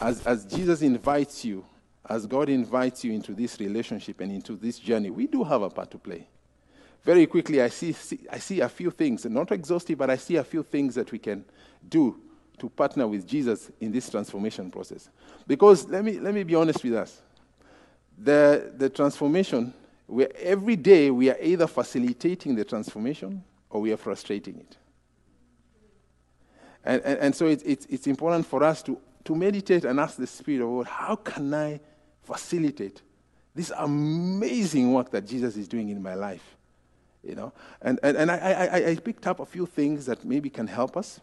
As, 0.00 0.26
as 0.26 0.44
Jesus 0.44 0.82
invites 0.82 1.44
you, 1.44 1.64
as 2.08 2.26
God 2.26 2.48
invites 2.48 3.04
you 3.04 3.12
into 3.12 3.34
this 3.34 3.58
relationship 3.58 4.20
and 4.20 4.30
into 4.30 4.56
this 4.56 4.78
journey, 4.78 5.10
we 5.10 5.26
do 5.26 5.42
have 5.42 5.62
a 5.62 5.70
part 5.70 5.90
to 5.90 5.98
play. 5.98 6.26
Very 7.04 7.26
quickly, 7.26 7.62
I 7.62 7.68
see, 7.68 7.92
see, 7.92 8.20
I 8.30 8.38
see 8.38 8.60
a 8.60 8.68
few 8.68 8.90
things, 8.90 9.24
not 9.26 9.52
exhaustive, 9.52 9.98
but 9.98 10.10
I 10.10 10.16
see 10.16 10.36
a 10.36 10.44
few 10.44 10.62
things 10.62 10.94
that 10.96 11.12
we 11.12 11.18
can 11.18 11.44
do 11.88 12.20
to 12.58 12.68
partner 12.68 13.06
with 13.06 13.26
Jesus 13.26 13.70
in 13.80 13.92
this 13.92 14.10
transformation 14.10 14.70
process. 14.70 15.08
Because 15.46 15.86
let 15.88 16.04
me, 16.04 16.18
let 16.18 16.34
me 16.34 16.42
be 16.42 16.54
honest 16.54 16.82
with 16.82 16.94
us. 16.94 17.22
The, 18.18 18.72
the 18.76 18.88
transformation, 18.88 19.74
where 20.06 20.30
every 20.38 20.76
day 20.76 21.10
we 21.10 21.30
are 21.30 21.38
either 21.40 21.66
facilitating 21.66 22.54
the 22.54 22.64
transformation 22.64 23.44
or 23.70 23.82
we 23.82 23.92
are 23.92 23.96
frustrating 23.96 24.58
it. 24.58 24.76
And, 26.86 27.02
and, 27.02 27.18
and 27.18 27.34
so 27.34 27.46
it, 27.48 27.62
it, 27.66 27.86
it's 27.90 28.06
important 28.06 28.46
for 28.46 28.62
us 28.62 28.82
to, 28.84 28.98
to 29.24 29.34
meditate 29.34 29.84
and 29.84 29.98
ask 29.98 30.16
the 30.16 30.26
Spirit 30.26 30.62
of 30.62 30.70
God, 30.70 30.86
how 30.86 31.16
can 31.16 31.52
I 31.52 31.80
facilitate 32.22 33.02
this 33.54 33.72
amazing 33.76 34.92
work 34.92 35.10
that 35.10 35.26
Jesus 35.26 35.56
is 35.56 35.66
doing 35.66 35.88
in 35.88 36.00
my 36.00 36.14
life? 36.14 36.56
You 37.24 37.34
know, 37.34 37.52
and, 37.82 37.98
and, 38.04 38.16
and 38.16 38.30
I, 38.30 38.36
I, 38.36 38.88
I 38.90 38.94
picked 38.94 39.26
up 39.26 39.40
a 39.40 39.46
few 39.46 39.66
things 39.66 40.06
that 40.06 40.24
maybe 40.24 40.48
can 40.48 40.68
help 40.68 40.96
us. 40.96 41.20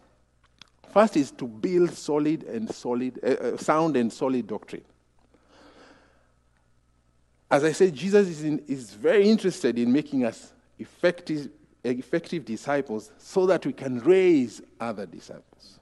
First 0.92 1.16
is 1.16 1.30
to 1.32 1.46
build 1.46 1.94
solid 1.94 2.42
and 2.42 2.72
solid, 2.72 3.18
uh, 3.24 3.26
uh, 3.26 3.56
sound 3.56 3.96
and 3.96 4.12
solid 4.12 4.46
doctrine. 4.46 4.84
As 7.50 7.64
I 7.64 7.72
said, 7.72 7.94
Jesus 7.94 8.28
is, 8.28 8.44
in, 8.44 8.62
is 8.68 8.92
very 8.92 9.28
interested 9.28 9.78
in 9.78 9.90
making 9.90 10.26
us 10.26 10.52
effective, 10.78 11.48
effective 11.90 12.44
disciples 12.44 13.10
so 13.18 13.46
that 13.46 13.66
we 13.66 13.72
can 13.72 14.00
raise 14.00 14.62
other 14.80 15.06
disciples. 15.06 15.78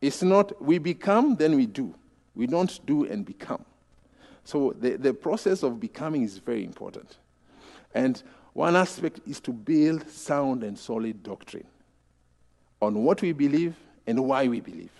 It's 0.00 0.22
not 0.22 0.60
we 0.62 0.78
become, 0.78 1.36
then 1.36 1.56
we 1.56 1.66
do. 1.66 1.94
We 2.34 2.46
don't 2.46 2.84
do 2.86 3.04
and 3.04 3.24
become. 3.24 3.64
So 4.44 4.74
the, 4.78 4.96
the 4.96 5.14
process 5.14 5.62
of 5.62 5.80
becoming 5.80 6.22
is 6.22 6.38
very 6.38 6.64
important. 6.64 7.16
And 7.94 8.22
one 8.52 8.76
aspect 8.76 9.20
is 9.26 9.40
to 9.40 9.52
build 9.52 10.08
sound 10.08 10.62
and 10.62 10.78
solid 10.78 11.22
doctrine 11.22 11.66
on 12.80 13.02
what 13.04 13.22
we 13.22 13.32
believe 13.32 13.74
and 14.06 14.24
why 14.24 14.48
we 14.48 14.60
believe. 14.60 14.92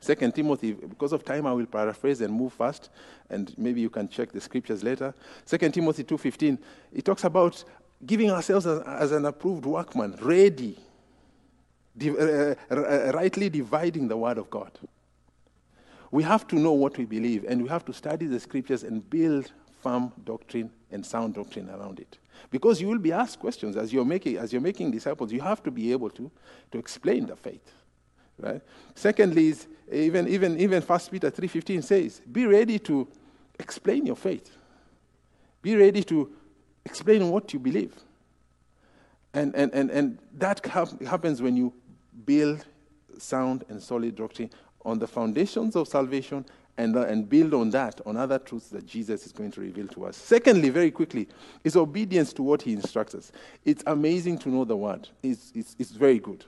Second 0.00 0.34
Timothy, 0.34 0.72
because 0.72 1.12
of 1.12 1.24
time, 1.24 1.46
I 1.46 1.52
will 1.52 1.66
paraphrase 1.66 2.22
and 2.22 2.32
move 2.32 2.54
fast, 2.54 2.88
and 3.28 3.52
maybe 3.58 3.82
you 3.82 3.90
can 3.90 4.08
check 4.08 4.32
the 4.32 4.40
scriptures 4.40 4.82
later. 4.82 5.14
Second 5.44 5.72
Timothy 5.72 6.04
2.15, 6.04 6.58
it 6.94 7.04
talks 7.04 7.24
about 7.24 7.62
giving 8.04 8.30
ourselves 8.30 8.66
as, 8.66 8.80
as 8.82 9.12
an 9.12 9.26
approved 9.26 9.64
workman, 9.64 10.16
ready, 10.20 10.76
di- 11.96 12.10
uh, 12.10 12.54
uh, 12.70 13.12
rightly 13.14 13.48
dividing 13.48 14.08
the 14.08 14.16
word 14.16 14.38
of 14.38 14.48
God. 14.50 14.72
We 16.10 16.22
have 16.24 16.46
to 16.48 16.56
know 16.56 16.72
what 16.72 16.98
we 16.98 17.04
believe, 17.04 17.44
and 17.46 17.62
we 17.62 17.68
have 17.68 17.84
to 17.84 17.92
study 17.92 18.26
the 18.26 18.40
scriptures 18.40 18.82
and 18.82 19.08
build 19.08 19.52
firm 19.80 20.12
doctrine 20.24 20.70
and 20.90 21.04
sound 21.04 21.34
doctrine 21.34 21.70
around 21.70 22.00
it. 22.00 22.18
Because 22.50 22.80
you 22.80 22.88
will 22.88 22.98
be 22.98 23.12
asked 23.12 23.38
questions 23.38 23.76
as 23.76 23.92
you're 23.92 24.04
making, 24.04 24.36
as 24.38 24.52
you're 24.52 24.62
making 24.62 24.90
disciples. 24.90 25.30
You 25.30 25.40
have 25.42 25.62
to 25.62 25.70
be 25.70 25.92
able 25.92 26.10
to, 26.10 26.30
to 26.72 26.78
explain 26.78 27.26
the 27.26 27.36
faith. 27.36 27.72
Right? 28.38 28.62
Secondly, 28.94 29.48
is 29.48 29.66
even, 29.92 30.26
even, 30.26 30.58
even 30.58 30.82
1 30.82 31.00
Peter 31.10 31.30
3.15 31.30 31.84
says, 31.84 32.22
be 32.32 32.46
ready 32.46 32.78
to 32.80 33.06
explain 33.58 34.06
your 34.06 34.16
faith. 34.16 34.56
Be 35.62 35.76
ready 35.76 36.02
to 36.04 36.30
explain 36.90 37.30
what 37.30 37.52
you 37.52 37.58
believe. 37.58 37.94
And, 39.32 39.54
and, 39.54 39.72
and, 39.72 39.90
and 39.90 40.18
that 40.38 40.64
happens 40.66 41.40
when 41.40 41.56
you 41.56 41.72
build 42.26 42.66
sound 43.18 43.64
and 43.68 43.80
solid 43.80 44.16
doctrine 44.16 44.50
on 44.84 44.98
the 44.98 45.06
foundations 45.06 45.76
of 45.76 45.86
salvation 45.86 46.44
and, 46.78 46.96
uh, 46.96 47.02
and 47.02 47.28
build 47.28 47.54
on 47.54 47.70
that, 47.70 48.00
on 48.06 48.16
other 48.16 48.38
truths 48.38 48.68
that 48.68 48.86
Jesus 48.86 49.26
is 49.26 49.32
going 49.32 49.50
to 49.52 49.60
reveal 49.60 49.86
to 49.88 50.06
us. 50.06 50.16
Secondly, 50.16 50.70
very 50.70 50.90
quickly, 50.90 51.28
is 51.62 51.76
obedience 51.76 52.32
to 52.32 52.42
what 52.42 52.62
he 52.62 52.72
instructs 52.72 53.14
us. 53.14 53.30
It's 53.64 53.84
amazing 53.86 54.38
to 54.38 54.48
know 54.48 54.64
the 54.64 54.76
word, 54.76 55.08
it's, 55.22 55.52
it's, 55.54 55.76
it's 55.78 55.90
very 55.90 56.18
good. 56.18 56.44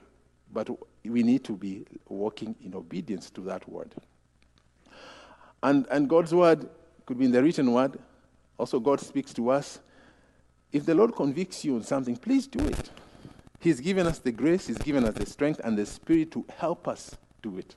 But 0.51 0.69
we 1.03 1.23
need 1.23 1.43
to 1.45 1.53
be 1.53 1.85
walking 2.07 2.55
in 2.63 2.75
obedience 2.75 3.29
to 3.31 3.41
that 3.41 3.67
word. 3.67 3.93
And, 5.61 5.87
and 5.89 6.09
God's 6.09 6.33
word 6.33 6.69
could 7.05 7.17
be 7.17 7.25
in 7.25 7.31
the 7.31 7.41
written 7.41 7.71
word. 7.71 7.97
Also, 8.57 8.79
God 8.79 8.99
speaks 8.99 9.33
to 9.33 9.49
us. 9.49 9.79
If 10.73 10.87
the 10.87 10.95
Lord 10.95 11.15
convicts 11.15 11.63
you 11.63 11.75
on 11.75 11.83
something, 11.83 12.17
please 12.17 12.47
do 12.47 12.65
it. 12.65 12.89
He's 13.59 13.79
given 13.79 14.07
us 14.07 14.19
the 14.19 14.31
grace, 14.31 14.67
He's 14.67 14.79
given 14.79 15.05
us 15.05 15.13
the 15.13 15.25
strength 15.25 15.61
and 15.63 15.77
the 15.77 15.85
spirit 15.85 16.31
to 16.31 16.43
help 16.57 16.87
us 16.87 17.15
do 17.41 17.59
it. 17.59 17.75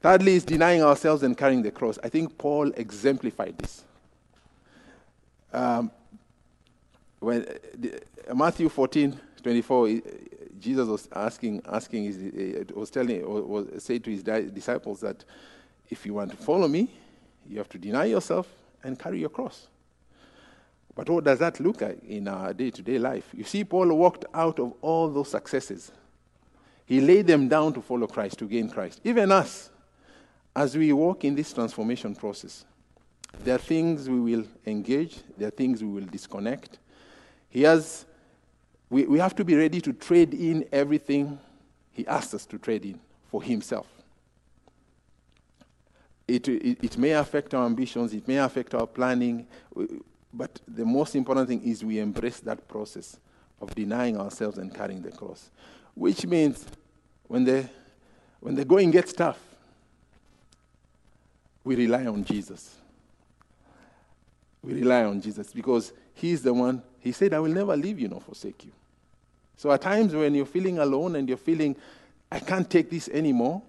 Thirdly, 0.00 0.34
is 0.34 0.44
denying 0.44 0.82
ourselves 0.82 1.22
and 1.22 1.36
carrying 1.36 1.62
the 1.62 1.70
cross. 1.70 1.98
I 2.04 2.08
think 2.10 2.36
Paul 2.38 2.70
exemplified 2.76 3.58
this. 3.58 3.84
Um, 5.52 5.90
when 7.18 7.46
uh, 8.28 8.34
Matthew 8.34 8.68
14, 8.68 9.18
24, 9.42 10.00
Jesus 10.60 10.86
was 10.86 11.08
asking, 11.14 11.62
asking 11.66 12.04
his, 12.04 12.66
was 12.74 12.90
telling, 12.90 13.26
was 13.26 13.82
said 13.82 14.04
to 14.04 14.10
his 14.10 14.22
disciples 14.22 15.00
that 15.00 15.24
if 15.88 16.06
you 16.06 16.14
want 16.14 16.30
to 16.30 16.36
follow 16.36 16.68
me, 16.68 16.90
you 17.48 17.58
have 17.58 17.68
to 17.70 17.78
deny 17.78 18.04
yourself 18.04 18.46
and 18.84 18.98
carry 18.98 19.18
your 19.18 19.30
cross. 19.30 19.66
But 20.94 21.08
what 21.08 21.24
does 21.24 21.38
that 21.38 21.60
look 21.60 21.80
like 21.80 22.02
in 22.04 22.28
our 22.28 22.52
day 22.52 22.70
to 22.70 22.82
day 22.82 22.98
life? 22.98 23.28
You 23.32 23.44
see, 23.44 23.64
Paul 23.64 23.94
walked 23.94 24.24
out 24.34 24.58
of 24.58 24.74
all 24.80 25.08
those 25.08 25.30
successes. 25.30 25.92
He 26.84 27.00
laid 27.00 27.26
them 27.26 27.48
down 27.48 27.72
to 27.74 27.82
follow 27.82 28.06
Christ, 28.06 28.38
to 28.38 28.46
gain 28.46 28.68
Christ. 28.68 29.00
Even 29.04 29.30
us, 29.30 29.70
as 30.54 30.76
we 30.76 30.92
walk 30.92 31.24
in 31.24 31.34
this 31.34 31.52
transformation 31.52 32.14
process, 32.16 32.64
there 33.44 33.54
are 33.54 33.58
things 33.58 34.08
we 34.08 34.18
will 34.18 34.44
engage, 34.66 35.20
there 35.38 35.48
are 35.48 35.52
things 35.52 35.82
we 35.82 35.88
will 35.88 36.06
disconnect. 36.06 36.78
He 37.48 37.62
has 37.62 38.04
we, 38.90 39.04
we 39.04 39.18
have 39.20 39.36
to 39.36 39.44
be 39.44 39.54
ready 39.54 39.80
to 39.80 39.92
trade 39.92 40.34
in 40.34 40.68
everything 40.72 41.38
He 41.92 42.06
asks 42.06 42.34
us 42.34 42.46
to 42.46 42.58
trade 42.58 42.84
in 42.84 43.00
for 43.30 43.42
Himself. 43.42 43.86
It, 46.26 46.48
it, 46.48 46.78
it 46.82 46.98
may 46.98 47.12
affect 47.12 47.54
our 47.54 47.66
ambitions, 47.66 48.12
it 48.12 48.26
may 48.26 48.38
affect 48.38 48.74
our 48.74 48.86
planning, 48.86 49.46
but 50.32 50.60
the 50.66 50.84
most 50.84 51.16
important 51.16 51.48
thing 51.48 51.62
is 51.62 51.84
we 51.84 51.98
embrace 51.98 52.40
that 52.40 52.68
process 52.68 53.18
of 53.60 53.74
denying 53.74 54.18
ourselves 54.18 54.58
and 54.58 54.72
carrying 54.74 55.02
the 55.02 55.10
cross. 55.10 55.50
Which 55.94 56.24
means 56.26 56.66
when 57.26 57.44
the, 57.44 57.68
when 58.38 58.54
the 58.54 58.64
going 58.64 58.90
gets 58.90 59.12
tough, 59.12 59.38
we 61.64 61.76
rely 61.76 62.06
on 62.06 62.24
Jesus. 62.24 62.76
We 64.62 64.74
rely 64.74 65.04
on 65.04 65.20
Jesus 65.20 65.52
because 65.52 65.92
He's 66.14 66.42
the 66.42 66.54
one, 66.54 66.82
He 67.00 67.12
said, 67.12 67.34
I 67.34 67.40
will 67.40 67.52
never 67.52 67.76
leave 67.76 67.98
you 67.98 68.08
nor 68.08 68.20
forsake 68.20 68.64
you. 68.64 68.72
So 69.56 69.70
at 69.72 69.82
times 69.82 70.14
when 70.14 70.34
you're 70.34 70.46
feeling 70.46 70.78
alone 70.78 71.16
and 71.16 71.28
you're 71.28 71.36
feeling, 71.36 71.76
I 72.30 72.38
can't 72.38 72.68
take 72.68 72.88
this 72.88 73.08
anymore, 73.08 73.62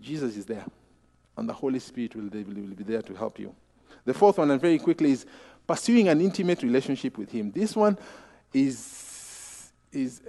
Jesus 0.00 0.36
is 0.36 0.46
there. 0.46 0.64
And 1.36 1.48
the 1.48 1.52
Holy 1.52 1.78
Spirit 1.78 2.16
will, 2.16 2.24
will 2.24 2.74
be 2.74 2.84
there 2.84 3.02
to 3.02 3.14
help 3.14 3.38
you. 3.38 3.54
The 4.04 4.14
fourth 4.14 4.38
one, 4.38 4.50
and 4.50 4.60
very 4.60 4.78
quickly, 4.78 5.12
is 5.12 5.26
pursuing 5.66 6.08
an 6.08 6.20
intimate 6.20 6.62
relationship 6.62 7.18
with 7.18 7.30
Him. 7.30 7.50
This 7.50 7.74
one 7.74 7.98
is, 8.52 9.70
is 9.92 10.22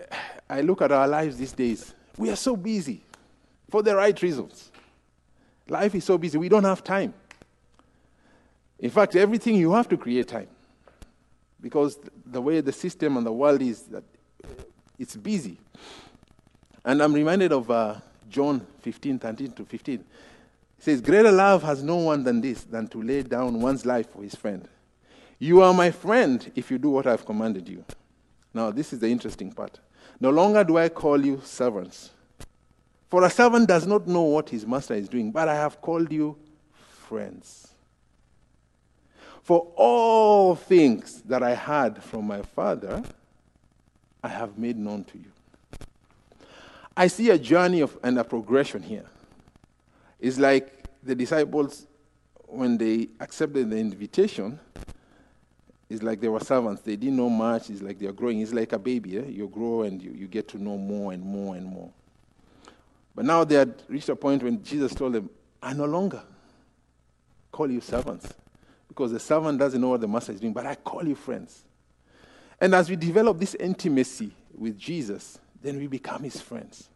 I 0.49 0.61
look 0.61 0.81
at 0.81 0.91
our 0.91 1.07
lives 1.07 1.37
these 1.37 1.51
days. 1.51 1.93
We 2.17 2.29
are 2.29 2.35
so 2.35 2.55
busy 2.55 3.01
for 3.69 3.83
the 3.83 3.95
right 3.95 4.19
reasons. 4.21 4.71
Life 5.69 5.95
is 5.95 6.05
so 6.05 6.17
busy, 6.17 6.37
we 6.37 6.49
don't 6.49 6.63
have 6.63 6.83
time. 6.83 7.13
In 8.79 8.89
fact, 8.89 9.15
everything 9.15 9.55
you 9.55 9.73
have 9.73 9.89
to 9.89 9.97
create 9.97 10.27
time. 10.27 10.47
Because 11.59 11.97
the 12.25 12.41
way 12.41 12.61
the 12.61 12.71
system 12.71 13.17
and 13.17 13.25
the 13.25 13.31
world 13.31 13.61
is, 13.61 13.81
that 13.83 14.03
it's 14.99 15.15
busy. 15.15 15.57
And 16.85 17.01
I'm 17.01 17.13
reminded 17.13 17.51
of 17.51 17.69
uh, 17.69 17.95
John 18.29 18.65
15, 18.81 19.19
13 19.19 19.51
to 19.53 19.65
15. 19.65 19.95
It 19.95 20.05
says, 20.79 21.01
Greater 21.01 21.31
love 21.31 21.63
has 21.63 21.81
no 21.83 21.97
one 21.97 22.23
than 22.23 22.39
this, 22.39 22.63
than 22.63 22.87
to 22.89 23.01
lay 23.01 23.23
down 23.23 23.59
one's 23.59 23.85
life 23.85 24.11
for 24.11 24.21
his 24.21 24.35
friend. 24.35 24.67
You 25.39 25.61
are 25.61 25.73
my 25.73 25.91
friend 25.91 26.51
if 26.55 26.71
you 26.71 26.77
do 26.77 26.89
what 26.89 27.05
I've 27.05 27.25
commanded 27.25 27.69
you. 27.69 27.83
Now, 28.53 28.71
this 28.71 28.91
is 28.91 28.99
the 28.99 29.07
interesting 29.07 29.51
part. 29.51 29.79
No 30.19 30.31
longer 30.31 30.63
do 30.63 30.77
I 30.77 30.89
call 30.89 31.23
you 31.23 31.41
servants. 31.43 32.11
For 33.09 33.23
a 33.23 33.29
servant 33.29 33.67
does 33.67 33.85
not 33.85 34.07
know 34.07 34.23
what 34.23 34.49
his 34.49 34.65
master 34.65 34.95
is 34.95 35.07
doing, 35.07 35.31
but 35.31 35.47
I 35.47 35.55
have 35.55 35.79
called 35.79 36.11
you 36.11 36.35
friends. 36.73 37.67
For 39.43 39.71
all 39.75 40.55
things 40.55 41.21
that 41.21 41.41
I 41.41 41.53
had 41.53 42.03
from 42.03 42.25
my 42.25 42.41
Father, 42.41 43.03
I 44.23 44.27
have 44.27 44.57
made 44.57 44.77
known 44.77 45.05
to 45.05 45.17
you. 45.17 45.31
I 46.97 47.07
see 47.07 47.29
a 47.29 47.37
journey 47.37 47.81
of, 47.81 47.97
and 48.03 48.17
a 48.17 48.23
progression 48.23 48.81
here. 48.81 49.05
It's 50.19 50.39
like 50.39 50.83
the 51.03 51.13
disciples, 51.13 51.85
when 52.47 52.77
they 52.77 53.09
accepted 53.19 53.69
the 53.69 53.77
invitation, 53.77 54.59
it's 55.89 56.03
like 56.03 56.19
they 56.19 56.27
were 56.27 56.39
servants. 56.39 56.81
They 56.81 56.95
didn't 56.97 57.15
know 57.15 57.29
much. 57.29 57.69
It's 57.69 57.81
like 57.81 57.97
they're 57.97 58.11
growing. 58.11 58.41
It's 58.41 58.53
like 58.53 58.73
a 58.73 58.79
baby. 58.79 59.17
Eh? 59.17 59.27
You 59.27 59.47
grow 59.47 59.83
and 59.83 60.01
you, 60.01 60.11
you 60.11 60.27
get 60.27 60.47
to 60.49 60.61
know 60.61 60.77
more 60.77 61.13
and 61.13 61.23
more 61.23 61.55
and 61.55 61.65
more. 61.65 61.89
But 63.15 63.25
now 63.25 63.43
they 63.43 63.55
had 63.55 63.81
reached 63.87 64.09
a 64.09 64.15
point 64.15 64.43
when 64.43 64.61
Jesus 64.63 64.93
told 64.93 65.13
them, 65.13 65.29
I 65.61 65.73
no 65.73 65.85
longer 65.85 66.21
call 67.51 67.71
you 67.71 67.81
servants 67.81 68.31
because 68.87 69.11
the 69.11 69.19
servant 69.19 69.59
doesn't 69.59 69.79
know 69.79 69.89
what 69.89 70.01
the 70.01 70.07
master 70.07 70.33
is 70.33 70.39
doing, 70.39 70.53
but 70.53 70.65
I 70.65 70.75
call 70.75 71.07
you 71.07 71.15
friends. 71.15 71.63
And 72.59 72.75
as 72.75 72.89
we 72.89 72.95
develop 72.95 73.39
this 73.39 73.55
intimacy 73.55 74.31
with 74.55 74.77
Jesus, 74.77 75.39
then 75.61 75.77
we 75.77 75.87
become 75.87 76.23
his 76.23 76.39
friends. 76.41 76.89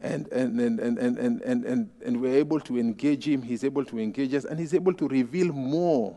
And, 0.00 0.28
and, 0.28 0.60
and, 0.60 0.80
and, 0.80 0.98
and, 0.98 1.18
and, 1.18 1.42
and, 1.42 1.64
and, 1.64 1.90
and 2.04 2.20
we're 2.20 2.36
able 2.36 2.60
to 2.60 2.78
engage 2.78 3.26
him, 3.26 3.42
he's 3.42 3.64
able 3.64 3.84
to 3.84 3.98
engage 3.98 4.34
us, 4.34 4.44
and 4.44 4.58
he's 4.58 4.74
able 4.74 4.94
to 4.94 5.08
reveal 5.08 5.52
more 5.52 6.16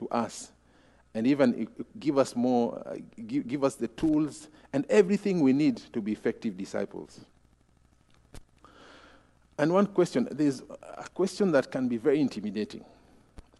to 0.00 0.08
us 0.08 0.50
and 1.14 1.26
even 1.26 1.68
give 1.98 2.18
us 2.18 2.34
more, 2.34 2.82
uh, 2.86 2.96
give, 3.26 3.46
give 3.46 3.64
us 3.64 3.76
the 3.76 3.88
tools 3.88 4.48
and 4.72 4.84
everything 4.88 5.40
we 5.40 5.52
need 5.52 5.76
to 5.92 6.00
be 6.00 6.12
effective 6.12 6.56
disciples. 6.56 7.20
And 9.58 9.72
one 9.72 9.86
question, 9.86 10.26
there's 10.30 10.62
a 10.96 11.08
question 11.14 11.52
that 11.52 11.70
can 11.70 11.86
be 11.86 11.98
very 11.98 12.20
intimidating 12.20 12.84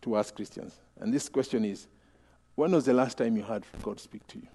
to 0.03 0.17
us 0.17 0.31
Christians. 0.31 0.79
And 0.99 1.13
this 1.13 1.29
question 1.29 1.65
is 1.65 1.87
when 2.55 2.73
was 2.73 2.87
the 2.87 2.95
last 2.95 3.19
time 3.19 3.37
you 3.37 3.43
heard 3.43 3.65
God 3.83 4.01
speak 4.01 4.27
to 4.29 4.39
you? 4.39 4.49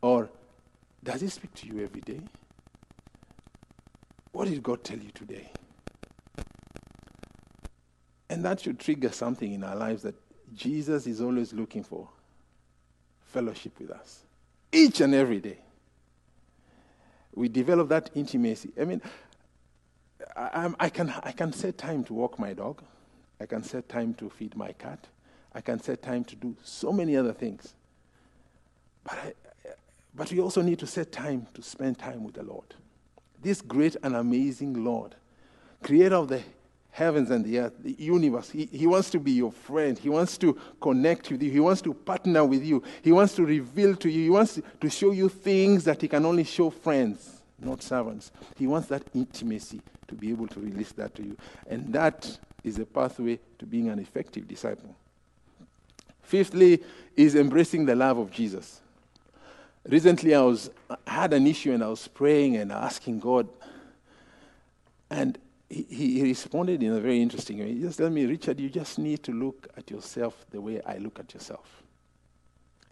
Or 0.00 0.30
does 1.02 1.20
He 1.20 1.28
speak 1.28 1.52
to 1.54 1.66
you 1.66 1.82
every 1.82 2.00
day? 2.00 2.20
What 4.32 4.48
did 4.48 4.62
God 4.62 4.84
tell 4.84 4.98
you 4.98 5.10
today? 5.10 5.50
And 8.32 8.42
that 8.46 8.60
should 8.60 8.80
trigger 8.80 9.10
something 9.10 9.52
in 9.52 9.62
our 9.62 9.76
lives 9.76 10.04
that 10.04 10.14
Jesus 10.54 11.06
is 11.06 11.20
always 11.20 11.52
looking 11.52 11.84
for 11.84 12.08
fellowship 13.26 13.78
with 13.78 13.90
us 13.90 14.22
each 14.72 15.02
and 15.02 15.14
every 15.14 15.38
day. 15.38 15.58
We 17.34 17.50
develop 17.50 17.90
that 17.90 18.08
intimacy. 18.14 18.70
I 18.80 18.86
mean, 18.86 19.02
I, 20.34 20.72
I, 20.80 20.88
can, 20.88 21.10
I 21.22 21.32
can 21.32 21.52
set 21.52 21.76
time 21.76 22.04
to 22.04 22.14
walk 22.14 22.38
my 22.38 22.54
dog, 22.54 22.82
I 23.38 23.44
can 23.44 23.62
set 23.62 23.90
time 23.90 24.14
to 24.14 24.30
feed 24.30 24.56
my 24.56 24.72
cat, 24.72 25.08
I 25.52 25.60
can 25.60 25.78
set 25.78 26.00
time 26.00 26.24
to 26.24 26.34
do 26.34 26.56
so 26.62 26.90
many 26.90 27.18
other 27.18 27.34
things. 27.34 27.74
But, 29.04 29.12
I, 29.12 29.32
but 30.14 30.32
we 30.32 30.40
also 30.40 30.62
need 30.62 30.78
to 30.78 30.86
set 30.86 31.12
time 31.12 31.48
to 31.52 31.60
spend 31.60 31.98
time 31.98 32.24
with 32.24 32.36
the 32.36 32.44
Lord. 32.44 32.74
This 33.42 33.60
great 33.60 33.96
and 34.02 34.16
amazing 34.16 34.82
Lord, 34.82 35.16
creator 35.82 36.16
of 36.16 36.28
the 36.28 36.42
heavens 36.92 37.30
and 37.30 37.44
the 37.44 37.58
earth, 37.58 37.72
the 37.80 37.96
universe. 37.98 38.50
He, 38.50 38.66
he 38.66 38.86
wants 38.86 39.10
to 39.10 39.18
be 39.18 39.32
your 39.32 39.50
friend. 39.50 39.98
He 39.98 40.08
wants 40.08 40.38
to 40.38 40.56
connect 40.80 41.30
with 41.30 41.42
you. 41.42 41.50
He 41.50 41.58
wants 41.58 41.82
to 41.82 41.94
partner 41.94 42.44
with 42.44 42.62
you. 42.62 42.82
He 43.02 43.10
wants 43.10 43.34
to 43.36 43.44
reveal 43.44 43.96
to 43.96 44.08
you. 44.08 44.22
He 44.24 44.30
wants 44.30 44.60
to 44.80 44.90
show 44.90 45.10
you 45.10 45.28
things 45.28 45.84
that 45.84 46.00
he 46.00 46.06
can 46.06 46.24
only 46.24 46.44
show 46.44 46.70
friends, 46.70 47.42
not 47.58 47.82
servants. 47.82 48.30
He 48.56 48.66
wants 48.66 48.88
that 48.88 49.02
intimacy 49.14 49.80
to 50.06 50.14
be 50.14 50.30
able 50.30 50.46
to 50.48 50.60
release 50.60 50.92
that 50.92 51.14
to 51.16 51.22
you. 51.22 51.36
And 51.66 51.92
that 51.94 52.38
is 52.62 52.78
a 52.78 52.84
pathway 52.84 53.40
to 53.58 53.66
being 53.66 53.88
an 53.88 53.98
effective 53.98 54.46
disciple. 54.46 54.94
Fifthly, 56.22 56.82
is 57.16 57.34
embracing 57.34 57.84
the 57.84 57.94
love 57.94 58.18
of 58.18 58.30
Jesus. 58.30 58.80
Recently, 59.86 60.34
I 60.34 60.40
was 60.42 60.70
I 60.88 60.96
had 61.10 61.32
an 61.32 61.46
issue 61.46 61.72
and 61.72 61.82
I 61.82 61.88
was 61.88 62.08
praying 62.08 62.56
and 62.56 62.72
asking 62.72 63.20
God, 63.20 63.48
and 65.10 65.38
he, 65.72 66.20
he 66.20 66.22
responded 66.22 66.82
in 66.82 66.92
a 66.92 67.00
very 67.00 67.22
interesting 67.22 67.58
way. 67.58 67.72
He 67.72 67.80
just 67.80 67.98
told 67.98 68.12
me, 68.12 68.26
Richard, 68.26 68.60
you 68.60 68.68
just 68.68 68.98
need 68.98 69.22
to 69.22 69.32
look 69.32 69.68
at 69.74 69.90
yourself 69.90 70.44
the 70.50 70.60
way 70.60 70.82
I 70.84 70.98
look 70.98 71.18
at 71.18 71.32
yourself. 71.32 71.82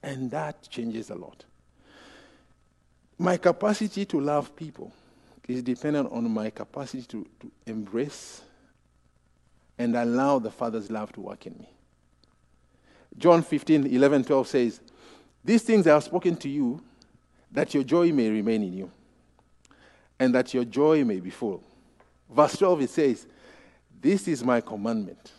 And 0.03 0.31
that 0.31 0.67
changes 0.71 1.11
a 1.11 1.15
lot. 1.15 1.45
My 3.19 3.37
capacity 3.37 4.07
to 4.07 4.21
love 4.21 4.57
people 4.57 4.93
is 5.47 5.63
dependent 5.63 6.11
on 6.11 6.31
my 6.31 6.49
capacity 6.49 7.03
to, 7.03 7.27
to 7.41 7.51
embrace 7.67 8.41
and 9.77 9.95
allow 9.95 10.39
the 10.39 10.51
Father's 10.51 10.91
love 10.91 11.13
to 11.13 11.21
work 11.21 11.47
in 11.47 11.59
me. 11.59 11.69
John 13.19 13.43
15, 13.43 13.89
11, 13.89 14.25
12 14.25 14.49
says, 14.49 14.81
These 15.45 15.63
things 15.65 15.87
I 15.87 15.95
have 15.95 16.05
spoken 16.05 16.37
to 16.37 16.49
you, 16.49 16.83
that 17.53 17.75
your 17.75 17.83
joy 17.83 18.11
may 18.13 18.31
remain 18.31 18.63
in 18.63 18.73
you, 18.73 18.91
and 20.19 20.35
that 20.35 20.55
your 20.55 20.65
joy 20.65 21.05
may 21.05 21.21
be 21.21 21.31
full. 21.31 21.63
Verse 22.31 22.57
12, 22.57 22.83
it 22.83 22.91
says, 22.91 23.27
This 24.01 24.29
is 24.29 24.45
my 24.45 24.61
commandment, 24.61 25.33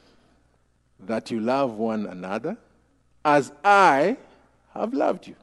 that 0.99 1.32
you 1.32 1.39
love 1.39 1.73
one 1.73 2.06
another 2.06 2.58
as 3.23 3.51
I 3.63 4.17
have 4.73 4.93
loved 4.93 5.27
you. 5.27 5.36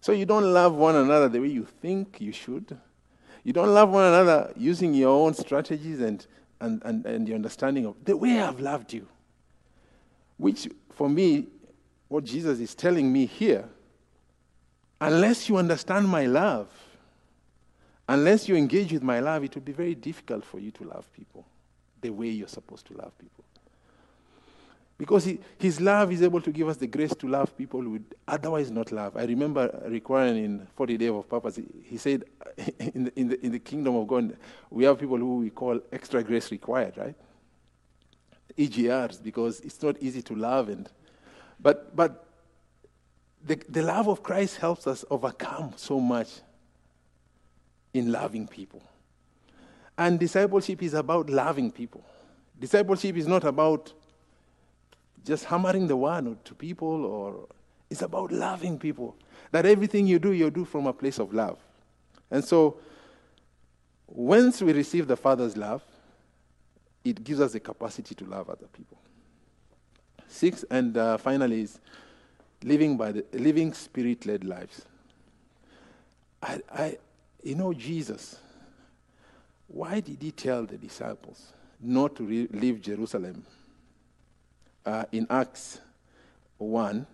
So 0.00 0.12
you 0.12 0.24
don't 0.24 0.52
love 0.52 0.74
one 0.74 0.96
another 0.96 1.28
the 1.28 1.40
way 1.40 1.48
you 1.48 1.66
think 1.82 2.20
you 2.20 2.32
should. 2.32 2.78
You 3.44 3.52
don't 3.52 3.74
love 3.74 3.90
one 3.90 4.04
another 4.04 4.52
using 4.56 4.94
your 4.94 5.10
own 5.10 5.34
strategies 5.34 6.00
and, 6.00 6.26
and, 6.60 6.82
and, 6.84 7.04
and 7.04 7.28
your 7.28 7.34
understanding 7.34 7.86
of 7.86 7.96
the 8.04 8.16
way 8.16 8.40
I've 8.40 8.60
loved 8.60 8.92
you. 8.92 9.06
Which, 10.36 10.68
for 10.90 11.08
me, 11.08 11.48
what 12.08 12.24
Jesus 12.24 12.60
is 12.60 12.74
telling 12.74 13.12
me 13.12 13.26
here, 13.26 13.68
unless 15.00 15.48
you 15.48 15.56
understand 15.56 16.08
my 16.08 16.26
love, 16.26 16.70
unless 18.08 18.48
you 18.48 18.56
engage 18.56 18.92
with 18.92 19.02
my 19.02 19.20
love, 19.20 19.44
it 19.44 19.54
will 19.54 19.62
be 19.62 19.72
very 19.72 19.94
difficult 19.94 20.44
for 20.44 20.58
you 20.58 20.70
to 20.72 20.84
love 20.84 21.10
people 21.12 21.46
the 22.00 22.10
way 22.10 22.28
you're 22.28 22.48
supposed 22.48 22.86
to 22.86 22.94
love 22.94 23.16
people. 23.18 23.44
Because 24.96 25.24
he, 25.24 25.38
his 25.58 25.80
love 25.80 26.10
is 26.10 26.22
able 26.22 26.40
to 26.40 26.50
give 26.50 26.68
us 26.68 26.76
the 26.76 26.88
grace 26.88 27.14
to 27.14 27.28
love 27.28 27.56
people 27.56 27.80
who 27.80 27.90
would 27.90 28.14
otherwise 28.26 28.70
not 28.70 28.90
love. 28.90 29.16
I 29.16 29.24
remember 29.24 29.84
Rick 29.86 30.08
Warren 30.08 30.36
in 30.36 30.66
40 30.74 30.96
Days 30.96 31.10
of 31.10 31.28
Purpose, 31.28 31.56
he, 31.56 31.64
he 31.84 31.96
said, 31.98 32.24
in 32.78 33.04
the, 33.04 33.20
in, 33.20 33.28
the, 33.28 33.46
in 33.46 33.52
the 33.52 33.60
kingdom 33.60 33.94
of 33.94 34.08
God, 34.08 34.36
we 34.70 34.84
have 34.84 34.98
people 34.98 35.18
who 35.18 35.36
we 35.36 35.50
call 35.50 35.78
extra 35.92 36.24
grace 36.24 36.50
required, 36.50 36.96
right? 36.96 37.14
EGRs, 38.56 39.22
because 39.22 39.60
it's 39.60 39.80
not 39.80 39.96
easy 40.00 40.20
to 40.22 40.34
love. 40.34 40.68
And, 40.68 40.88
but 41.60 41.94
but 41.94 42.26
the, 43.44 43.54
the 43.68 43.82
love 43.82 44.08
of 44.08 44.24
Christ 44.24 44.56
helps 44.56 44.88
us 44.88 45.04
overcome 45.10 45.74
so 45.76 46.00
much 46.00 46.40
in 47.98 48.12
loving 48.12 48.46
people. 48.46 48.82
And 49.96 50.18
discipleship 50.18 50.82
is 50.82 50.94
about 50.94 51.28
loving 51.28 51.70
people. 51.72 52.04
Discipleship 52.58 53.16
is 53.16 53.26
not 53.26 53.44
about 53.44 53.92
just 55.24 55.44
hammering 55.44 55.86
the 55.88 55.96
word 55.96 56.44
to 56.44 56.54
people 56.54 57.04
or 57.04 57.46
it's 57.90 58.02
about 58.02 58.32
loving 58.32 58.78
people. 58.78 59.16
That 59.50 59.66
everything 59.66 60.06
you 60.06 60.18
do, 60.18 60.32
you 60.32 60.50
do 60.50 60.64
from 60.64 60.86
a 60.86 60.92
place 60.92 61.18
of 61.18 61.32
love. 61.34 61.58
And 62.30 62.44
so 62.44 62.78
once 64.06 64.62
we 64.62 64.72
receive 64.72 65.06
the 65.06 65.16
Father's 65.16 65.56
love, 65.56 65.82
it 67.04 67.24
gives 67.24 67.40
us 67.40 67.52
the 67.52 67.60
capacity 67.60 68.14
to 68.14 68.24
love 68.24 68.50
other 68.50 68.66
people. 68.72 68.98
Six, 70.26 70.64
and 70.70 70.96
uh, 70.96 71.16
finally, 71.16 71.62
is 71.62 71.80
living 72.62 72.96
by 72.96 73.12
the 73.12 73.24
living 73.32 73.72
spirit-led 73.72 74.44
lives. 74.44 74.84
I, 76.42 76.60
I, 76.72 76.98
you 77.42 77.54
know, 77.54 77.72
Jesus. 77.72 78.38
Why 79.66 80.00
did 80.00 80.22
he 80.22 80.30
tell 80.30 80.64
the 80.64 80.76
disciples 80.76 81.52
not 81.80 82.16
to 82.16 82.24
re- 82.24 82.48
leave 82.50 82.80
Jerusalem? 82.80 83.44
Uh, 84.84 85.04
in 85.12 85.26
Acts 85.28 85.80
1, 86.56 87.06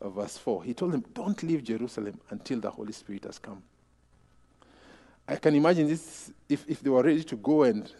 uh, 0.00 0.08
verse 0.08 0.38
4, 0.38 0.62
he 0.62 0.74
told 0.74 0.92
them, 0.92 1.04
Don't 1.12 1.42
leave 1.42 1.64
Jerusalem 1.64 2.20
until 2.30 2.60
the 2.60 2.70
Holy 2.70 2.92
Spirit 2.92 3.24
has 3.24 3.38
come. 3.38 3.62
I 5.26 5.36
can 5.36 5.54
imagine 5.54 5.88
this 5.88 6.32
if, 6.48 6.64
if 6.68 6.80
they 6.80 6.90
were 6.90 7.02
ready 7.02 7.24
to 7.24 7.36
go 7.36 7.64
and 7.64 7.90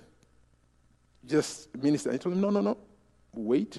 just 1.26 1.74
minister. 1.76 2.12
I 2.12 2.16
told 2.16 2.34
them, 2.34 2.40
no, 2.40 2.50
no, 2.50 2.60
no. 2.60 2.76
Wait 3.32 3.78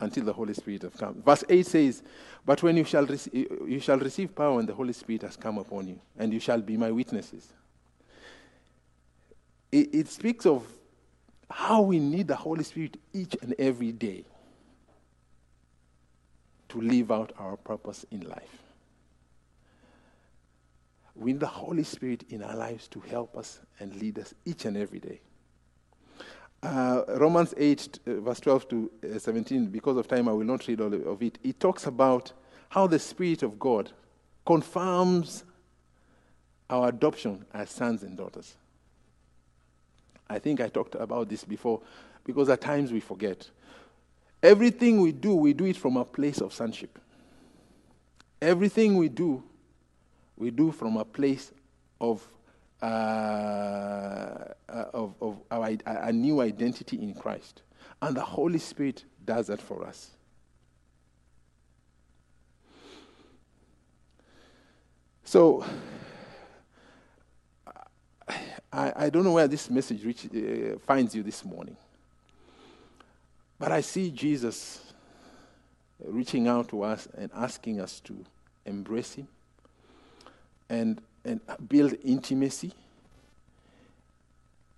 until 0.00 0.24
the 0.24 0.32
Holy 0.32 0.54
Spirit 0.54 0.82
has 0.82 0.92
come. 0.92 1.22
Verse 1.24 1.44
8 1.48 1.66
says, 1.66 2.02
But 2.44 2.62
when 2.62 2.76
you 2.76 2.84
shall, 2.84 3.06
rec- 3.06 3.32
you 3.32 3.80
shall 3.80 3.98
receive 3.98 4.34
power 4.34 4.56
when 4.56 4.66
the 4.66 4.74
Holy 4.74 4.92
Spirit 4.92 5.22
has 5.22 5.36
come 5.36 5.58
upon 5.58 5.88
you, 5.88 6.00
and 6.18 6.32
you 6.32 6.40
shall 6.40 6.60
be 6.60 6.76
my 6.76 6.90
witnesses. 6.90 7.52
It, 9.72 9.94
it 9.94 10.08
speaks 10.08 10.46
of 10.46 10.66
how 11.50 11.82
we 11.82 11.98
need 11.98 12.28
the 12.28 12.36
Holy 12.36 12.64
Spirit 12.64 12.98
each 13.12 13.36
and 13.40 13.54
every 13.58 13.92
day 13.92 14.24
to 16.68 16.80
live 16.80 17.10
out 17.10 17.32
our 17.38 17.56
purpose 17.56 18.04
in 18.10 18.20
life. 18.28 18.62
We 21.14 21.32
need 21.32 21.40
the 21.40 21.46
Holy 21.46 21.84
Spirit 21.84 22.24
in 22.28 22.42
our 22.42 22.54
lives 22.54 22.88
to 22.88 23.00
help 23.00 23.36
us 23.36 23.60
and 23.80 23.94
lead 23.96 24.18
us 24.18 24.34
each 24.44 24.66
and 24.66 24.76
every 24.76 24.98
day. 24.98 25.20
Uh, 26.66 27.04
Romans 27.20 27.54
8, 27.56 28.00
uh, 28.08 28.20
verse 28.22 28.40
12 28.40 28.68
to 28.68 28.90
uh, 29.14 29.18
17, 29.20 29.66
because 29.66 29.96
of 29.96 30.08
time 30.08 30.28
I 30.28 30.32
will 30.32 30.44
not 30.44 30.66
read 30.66 30.80
all 30.80 30.92
of 30.92 31.22
it. 31.22 31.38
It 31.44 31.60
talks 31.60 31.86
about 31.86 32.32
how 32.70 32.88
the 32.88 32.98
Spirit 32.98 33.44
of 33.44 33.56
God 33.56 33.92
confirms 34.44 35.44
our 36.68 36.88
adoption 36.88 37.44
as 37.54 37.70
sons 37.70 38.02
and 38.02 38.16
daughters. 38.16 38.56
I 40.28 40.40
think 40.40 40.60
I 40.60 40.66
talked 40.66 40.96
about 40.96 41.28
this 41.28 41.44
before 41.44 41.82
because 42.24 42.48
at 42.48 42.62
times 42.62 42.90
we 42.90 42.98
forget. 42.98 43.48
Everything 44.42 45.00
we 45.00 45.12
do, 45.12 45.36
we 45.36 45.52
do 45.52 45.66
it 45.66 45.76
from 45.76 45.96
a 45.96 46.04
place 46.04 46.40
of 46.40 46.52
sonship. 46.52 46.98
Everything 48.42 48.96
we 48.96 49.08
do, 49.08 49.40
we 50.36 50.50
do 50.50 50.72
from 50.72 50.96
a 50.96 51.04
place 51.04 51.52
of 52.00 52.28
uh, 52.82 54.44
of, 54.68 55.14
of 55.20 55.38
our, 55.50 55.70
a 55.86 56.12
new 56.12 56.40
identity 56.40 57.00
in 57.02 57.14
Christ. 57.14 57.62
And 58.02 58.16
the 58.16 58.22
Holy 58.22 58.58
Spirit 58.58 59.04
does 59.24 59.46
that 59.46 59.60
for 59.60 59.86
us. 59.86 60.10
So, 65.24 65.64
I, 68.72 68.92
I 68.96 69.10
don't 69.10 69.24
know 69.24 69.32
where 69.32 69.48
this 69.48 69.68
message 69.70 70.04
reach, 70.04 70.26
uh, 70.26 70.78
finds 70.86 71.14
you 71.14 71.22
this 71.22 71.44
morning, 71.44 71.76
but 73.58 73.72
I 73.72 73.80
see 73.80 74.10
Jesus 74.10 74.92
reaching 76.04 76.46
out 76.46 76.68
to 76.68 76.82
us 76.82 77.08
and 77.16 77.30
asking 77.34 77.80
us 77.80 78.00
to 78.00 78.24
embrace 78.66 79.14
Him 79.14 79.28
and 80.68 81.00
and 81.26 81.40
build 81.68 81.94
intimacy 82.04 82.72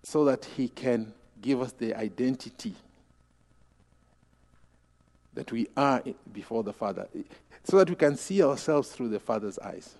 so 0.03 0.25
that 0.25 0.45
He 0.45 0.69
can 0.69 1.13
give 1.41 1.61
us 1.61 1.73
the 1.73 1.95
identity 1.95 2.75
that 5.35 5.53
we 5.53 5.69
are 5.77 6.03
before 6.33 6.65
the 6.65 6.73
Father, 6.73 7.07
so 7.63 7.79
that 7.79 7.89
we 7.89 7.95
can 7.95 8.17
see 8.17 8.43
ourselves 8.43 8.89
through 8.89 9.09
the 9.09 9.21
Father's 9.21 9.59
eyes. 9.59 9.95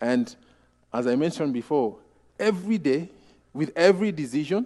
And 0.00 0.34
as 0.92 1.06
I 1.06 1.16
mentioned 1.16 1.52
before, 1.52 1.98
every 2.38 2.78
day, 2.78 3.10
with 3.52 3.72
every 3.76 4.12
decision, 4.12 4.64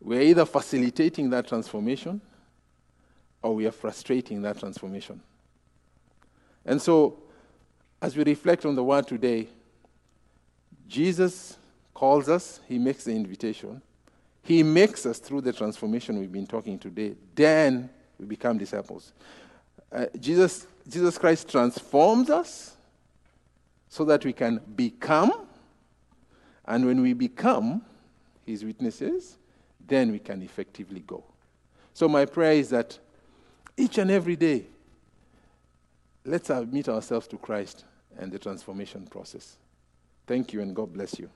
we're 0.00 0.20
either 0.20 0.44
facilitating 0.44 1.30
that 1.30 1.48
transformation 1.48 2.20
or 3.42 3.54
we 3.54 3.66
are 3.66 3.72
frustrating 3.72 4.42
that 4.42 4.58
transformation. 4.58 5.20
And 6.64 6.80
so, 6.80 7.18
as 8.00 8.16
we 8.16 8.24
reflect 8.24 8.64
on 8.64 8.74
the 8.74 8.84
word 8.84 9.06
today, 9.06 9.48
Jesus 10.86 11.56
calls 11.92 12.28
us, 12.28 12.60
he 12.68 12.78
makes 12.78 13.04
the 13.04 13.12
invitation. 13.12 13.82
He 14.42 14.62
makes 14.62 15.04
us 15.04 15.18
through 15.18 15.42
the 15.42 15.52
transformation 15.52 16.18
we've 16.18 16.32
been 16.32 16.46
talking 16.46 16.78
today. 16.78 17.14
Then 17.34 17.90
we 18.18 18.24
become 18.24 18.56
disciples. 18.56 19.12
Uh, 19.92 20.06
Jesus, 20.18 20.66
Jesus 20.88 21.18
Christ 21.18 21.50
transforms 21.50 22.30
us 22.30 22.76
so 23.88 24.04
that 24.04 24.24
we 24.24 24.32
can 24.32 24.60
become. 24.76 25.46
And 26.64 26.86
when 26.86 27.02
we 27.02 27.12
become 27.12 27.82
his 28.46 28.64
witnesses, 28.64 29.36
then 29.86 30.12
we 30.12 30.18
can 30.18 30.42
effectively 30.42 31.00
go. 31.00 31.24
So, 31.94 32.08
my 32.08 32.26
prayer 32.26 32.52
is 32.52 32.70
that 32.70 32.98
each 33.76 33.98
and 33.98 34.10
every 34.10 34.36
day, 34.36 34.66
let's 36.28 36.50
admit 36.50 36.88
ourselves 36.88 37.26
to 37.28 37.38
Christ 37.38 37.84
and 38.18 38.30
the 38.30 38.38
transformation 38.38 39.06
process. 39.06 39.56
Thank 40.26 40.52
you, 40.52 40.60
and 40.60 40.76
God 40.76 40.92
bless 40.92 41.18
you. 41.18 41.30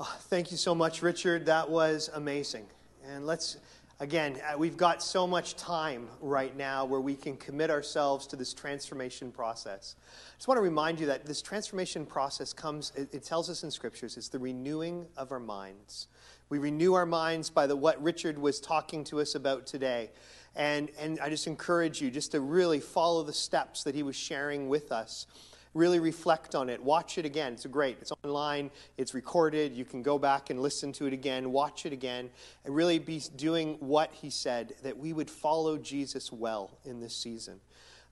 Oh, 0.00 0.16
thank 0.22 0.50
you 0.50 0.56
so 0.56 0.74
much, 0.74 1.02
Richard. 1.02 1.46
That 1.46 1.68
was 1.68 2.10
amazing. 2.14 2.66
And 3.06 3.26
let's, 3.26 3.58
again, 4.00 4.40
uh, 4.40 4.56
we've 4.56 4.76
got 4.76 5.02
so 5.02 5.26
much 5.26 5.54
time 5.54 6.08
right 6.20 6.56
now 6.56 6.84
where 6.86 7.00
we 7.00 7.14
can 7.14 7.36
commit 7.36 7.70
ourselves 7.70 8.26
to 8.28 8.36
this 8.36 8.54
transformation 8.54 9.30
process. 9.30 9.96
I 10.08 10.36
just 10.38 10.48
want 10.48 10.58
to 10.58 10.62
remind 10.62 10.98
you 10.98 11.06
that 11.06 11.26
this 11.26 11.42
transformation 11.42 12.06
process 12.06 12.52
comes, 12.52 12.92
it, 12.96 13.14
it 13.14 13.22
tells 13.22 13.50
us 13.50 13.62
in 13.62 13.70
scriptures, 13.70 14.16
it's 14.16 14.28
the 14.28 14.38
renewing 14.38 15.06
of 15.16 15.30
our 15.30 15.40
minds. 15.40 16.08
We 16.48 16.58
renew 16.58 16.94
our 16.94 17.06
minds 17.06 17.50
by 17.50 17.66
the, 17.66 17.76
what 17.76 18.02
Richard 18.02 18.38
was 18.38 18.60
talking 18.60 19.04
to 19.04 19.20
us 19.20 19.34
about 19.34 19.66
today. 19.66 20.10
And, 20.56 20.90
and 20.98 21.18
I 21.20 21.30
just 21.30 21.46
encourage 21.46 22.00
you 22.00 22.10
just 22.10 22.32
to 22.32 22.40
really 22.40 22.80
follow 22.80 23.22
the 23.22 23.32
steps 23.32 23.82
that 23.84 23.94
he 23.94 24.02
was 24.02 24.16
sharing 24.16 24.68
with 24.68 24.92
us 24.92 25.26
really 25.74 25.98
reflect 25.98 26.54
on 26.54 26.68
it. 26.68 26.82
Watch 26.82 27.18
it 27.18 27.24
again. 27.24 27.52
It's 27.52 27.66
great. 27.66 27.98
It's 28.00 28.12
online, 28.22 28.70
it's 28.96 29.12
recorded. 29.12 29.74
You 29.74 29.84
can 29.84 30.02
go 30.02 30.18
back 30.18 30.50
and 30.50 30.62
listen 30.62 30.92
to 30.92 31.06
it 31.06 31.12
again, 31.12 31.52
watch 31.52 31.84
it 31.84 31.92
again, 31.92 32.30
and 32.64 32.74
really 32.74 32.98
be 32.98 33.20
doing 33.36 33.76
what 33.80 34.12
he 34.12 34.30
said 34.30 34.74
that 34.82 34.96
we 34.96 35.12
would 35.12 35.28
follow 35.28 35.76
Jesus 35.76 36.32
well 36.32 36.78
in 36.84 37.00
this 37.00 37.14
season. 37.14 37.60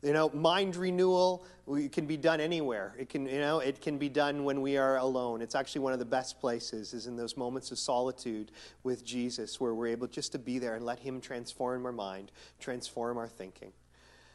You 0.02 0.12
know, 0.12 0.30
mind 0.30 0.74
renewal 0.74 1.44
can 1.92 2.06
be 2.06 2.16
done 2.16 2.40
anywhere. 2.40 2.94
It 2.98 3.08
can, 3.08 3.26
you 3.26 3.38
know, 3.38 3.60
it 3.60 3.80
can 3.80 3.98
be 3.98 4.08
done 4.08 4.42
when 4.42 4.60
we 4.60 4.76
are 4.76 4.96
alone. 4.96 5.40
It's 5.40 5.54
actually 5.54 5.82
one 5.82 5.92
of 5.92 6.00
the 6.00 6.04
best 6.04 6.40
places 6.40 6.92
is 6.92 7.06
in 7.06 7.16
those 7.16 7.36
moments 7.36 7.70
of 7.70 7.78
solitude 7.78 8.50
with 8.82 9.04
Jesus 9.04 9.60
where 9.60 9.74
we're 9.74 9.86
able 9.86 10.08
just 10.08 10.32
to 10.32 10.40
be 10.40 10.58
there 10.58 10.74
and 10.74 10.84
let 10.84 10.98
him 10.98 11.20
transform 11.20 11.86
our 11.86 11.92
mind, 11.92 12.32
transform 12.58 13.16
our 13.16 13.28
thinking. 13.28 13.72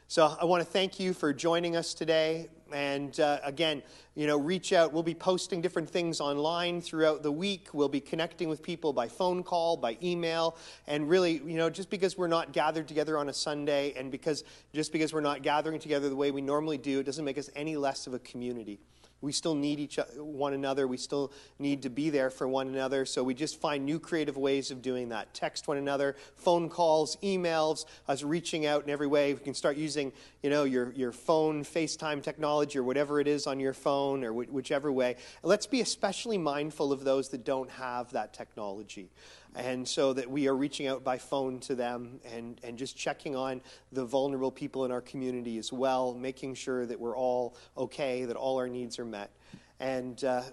So 0.08 0.38
I 0.40 0.46
want 0.46 0.64
to 0.64 0.70
thank 0.70 1.02
you 1.02 1.14
for 1.14 1.34
joining 1.34 1.76
us 1.76 1.94
today. 1.94 2.48
And 2.74 3.20
uh, 3.20 3.40
again, 3.44 3.84
you 4.16 4.28
know, 4.28 4.38
reach 4.38 4.74
out. 4.74 4.94
We'll 4.94 5.04
be 5.04 5.14
posting 5.14 5.62
different 5.62 5.90
things 5.90 6.20
online 6.20 6.82
throughout 6.82 7.24
the 7.24 7.32
week. 7.32 7.70
We'll 7.74 7.90
be 7.90 8.00
connecting 8.00 8.50
with 8.50 8.64
people 8.64 8.94
by 8.94 9.08
phone 9.08 9.44
call, 9.44 9.78
by 9.78 9.98
email. 10.02 10.58
And 10.88 11.08
really, 11.08 11.34
you 11.34 11.58
know, 11.58 11.70
just 11.70 11.90
because 11.90 12.18
we're 12.18 12.28
not 12.28 12.52
gathered 12.52 12.88
together 12.88 13.18
on 13.18 13.30
a 13.30 13.34
Sunday 13.34 13.94
and 13.96 14.12
because 14.12 14.44
just 14.74 14.92
because 14.92 15.14
we're 15.14 15.22
not 15.22 15.44
gathering 15.44 15.80
together 15.80 16.10
the 16.10 16.16
way 16.16 16.32
we 16.32 16.42
normally 16.42 16.78
do, 16.78 17.00
it 17.00 17.04
doesn't 17.04 17.26
make 17.26 17.38
us 17.38 17.50
any 17.56 17.78
less 17.78 18.08
of 18.08 18.14
a 18.14 18.20
community. 18.20 18.80
We 19.22 19.32
still 19.32 19.56
need 19.56 19.80
each 19.80 20.00
one 20.16 20.54
another. 20.54 20.88
We 20.88 20.98
still 20.98 21.32
need 21.58 21.82
to 21.84 21.90
be 21.90 22.10
there 22.10 22.30
for 22.30 22.48
one 22.48 22.68
another. 22.68 23.06
So 23.06 23.24
we 23.24 23.34
just 23.34 23.60
find 23.60 23.86
new 23.86 24.00
creative 24.00 24.38
ways 24.38 24.70
of 24.70 24.82
doing 24.82 25.10
that. 25.10 25.34
Text 25.34 25.68
one 25.68 25.78
another, 25.78 26.16
phone 26.36 26.70
calls, 26.70 27.18
emails, 27.24 27.86
us 28.08 28.24
reaching 28.24 28.66
out 28.66 28.84
in 28.84 28.90
every 28.90 29.08
way. 29.08 29.34
We 29.34 29.40
can 29.40 29.54
start 29.54 29.76
using, 29.78 30.12
you 30.44 30.50
know, 30.50 30.66
your, 30.66 30.92
your 30.94 31.12
phone, 31.12 31.64
FaceTime 31.64 32.22
technology, 32.22 32.78
or 32.78 32.84
whatever 32.84 33.20
it 33.20 33.28
is 33.28 33.48
on 33.48 33.60
your 33.60 33.74
phone, 33.74 34.24
or 34.24 34.32
wh- 34.32 34.54
whichever 34.54 34.92
way. 34.92 35.16
Let's 35.42 35.66
be 35.66 35.82
especially 35.82 36.38
mindful 36.38 36.92
of 36.92 37.04
those 37.04 37.30
that 37.30 37.44
don't 37.44 37.70
have 37.72 38.12
that 38.12 38.34
technology 38.34 39.10
and 39.58 39.88
so 39.88 40.14
that 40.14 40.30
we 40.30 40.48
are 40.48 40.56
reaching 40.56 40.86
out 40.88 41.04
by 41.04 41.18
phone 41.18 41.60
to 41.62 41.74
them 41.74 42.20
and, 42.32 42.62
and 42.64 42.78
just 42.78 42.96
checking 42.96 43.36
on 43.36 43.60
the 43.92 44.06
vulnerable 44.06 44.52
people 44.52 44.86
in 44.86 44.92
our 44.92 45.02
community 45.02 45.58
as 45.58 45.74
well, 45.74 46.14
making 46.14 46.54
sure 46.54 46.86
that 46.86 47.00
we're 47.00 47.18
all 47.18 47.58
okay, 47.76 48.24
that 48.26 48.36
all 48.36 48.58
our 48.58 48.68
needs 48.68 49.00
are 49.00 49.06
met. 49.06 49.32
And 49.80 50.24
uh, 50.24 50.44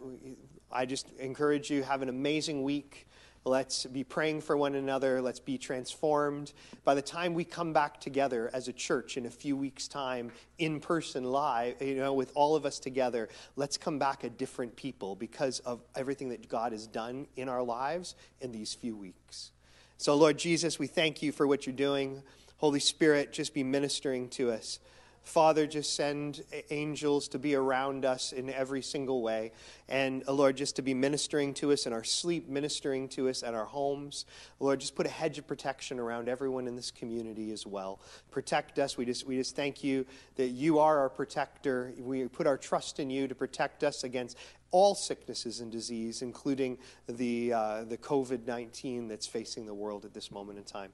I 0.73 0.87
just 0.87 1.11
encourage 1.19 1.71
you, 1.71 1.83
have 1.83 2.01
an 2.01 2.09
amazing 2.09 2.63
week. 2.63 3.07
Let's 3.47 3.85
be 3.85 4.05
praying 4.05 4.41
for 4.41 4.57
one 4.57 4.75
another. 4.75 5.21
Let's 5.21 5.39
be 5.39 5.59
transformed. 5.59 6.55
By 6.83 6.95
the 6.95 7.03
time 7.03 7.35
we 7.35 7.45
come 7.45 7.75
back 7.75 8.01
together 8.01 8.49
as 8.55 8.69
a 8.69 8.73
church 8.73 9.19
in 9.19 9.27
a 9.27 9.31
few 9.31 9.55
weeks' 9.55 9.87
time, 9.87 10.33
in 10.57 10.81
person, 10.81 11.25
live, 11.25 11.81
you 11.83 11.97
know, 11.97 12.15
with 12.15 12.33
all 12.35 12.57
of 12.57 12.65
us 12.65 12.79
together, 12.79 13.29
let's 13.57 13.77
come 13.77 13.99
back 13.99 14.25
a 14.25 14.31
different 14.31 14.77
people 14.77 15.15
because 15.15 15.59
of 15.61 15.83
everything 15.95 16.31
that 16.31 16.49
God 16.49 16.73
has 16.73 16.87
done 16.87 17.27
in 17.37 17.51
our 17.51 17.63
lives 17.63 18.15
in 18.41 18.51
these 18.51 18.73
few 18.73 18.97
weeks. 18.97 19.51
So, 19.99 20.15
Lord 20.15 20.39
Jesus, 20.39 20.79
we 20.79 20.87
thank 20.87 21.23
you 21.23 21.31
for 21.31 21.47
what 21.47 21.67
you're 21.67 21.77
doing. 21.77 22.23
Holy 22.57 22.81
Spirit, 22.81 23.31
just 23.31 23.53
be 23.53 23.63
ministering 23.63 24.31
to 24.31 24.53
us. 24.53 24.79
Father, 25.25 25.67
just 25.67 25.95
send 25.95 26.45
angels 26.71 27.29
to 27.29 27.39
be 27.39 27.55
around 27.55 28.05
us 28.05 28.33
in 28.33 28.51
every 28.51 28.83
single 28.83 29.23
way. 29.23 29.53
And, 29.89 30.23
uh, 30.29 30.33
Lord, 30.33 30.57
just 30.57 30.77
to 30.77 30.83
be 30.83 30.95
ministering 30.95 31.55
to 31.55 31.73
us 31.73 31.87
in 31.87 31.93
our 31.93 32.05
sleep, 32.05 32.49
ministering 32.49 33.09
to 33.11 33.29
us 33.29 33.43
at 33.43 33.55
our 33.55 33.65
homes. 33.65 34.27
Lord, 34.61 34.81
just 34.81 34.95
put 34.95 35.07
a 35.07 35.11
hedge 35.11 35.39
of 35.39 35.47
protection 35.47 35.99
around 35.99 36.29
everyone 36.29 36.69
in 36.69 36.77
this 36.77 36.91
community 36.91 37.53
as 37.53 37.67
well. 37.67 38.01
Protect 38.31 38.79
us. 38.79 38.97
We 38.97 39.07
just, 39.07 39.27
we 39.27 39.37
just 39.37 39.57
thank 39.57 39.83
you 39.83 40.07
that 40.37 40.49
you 40.49 40.79
are 40.79 40.99
our 40.99 41.09
protector. 41.09 41.93
We 41.99 42.29
put 42.29 42.47
our 42.47 42.59
trust 42.59 43.01
in 43.01 43.09
you 43.09 43.27
to 43.27 43.35
protect 43.35 43.83
us 43.83 44.05
against 44.05 44.37
all 44.71 44.95
sicknesses 44.95 45.61
and 45.61 45.71
disease, 45.71 46.21
including 46.21 46.79
the, 47.09 47.53
uh, 47.53 47.85
the 47.85 47.97
COVID 47.97 48.47
19 48.47 49.09
that's 49.09 49.27
facing 49.27 49.67
the 49.67 49.75
world 49.75 50.05
at 50.05 50.13
this 50.13 50.31
moment 50.31 50.59
in 50.59 50.65
time. 50.65 50.93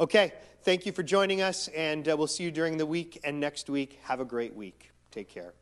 Okay, 0.00 0.32
thank 0.62 0.86
you 0.86 0.92
for 0.92 1.02
joining 1.02 1.42
us, 1.42 1.68
and 1.68 2.08
uh, 2.08 2.16
we'll 2.16 2.26
see 2.26 2.42
you 2.42 2.50
during 2.50 2.78
the 2.78 2.86
week 2.86 3.20
and 3.22 3.38
next 3.38 3.68
week. 3.68 3.98
Have 4.04 4.18
a 4.18 4.24
great 4.24 4.54
week. 4.54 4.92
Take 5.10 5.28
care. 5.28 5.52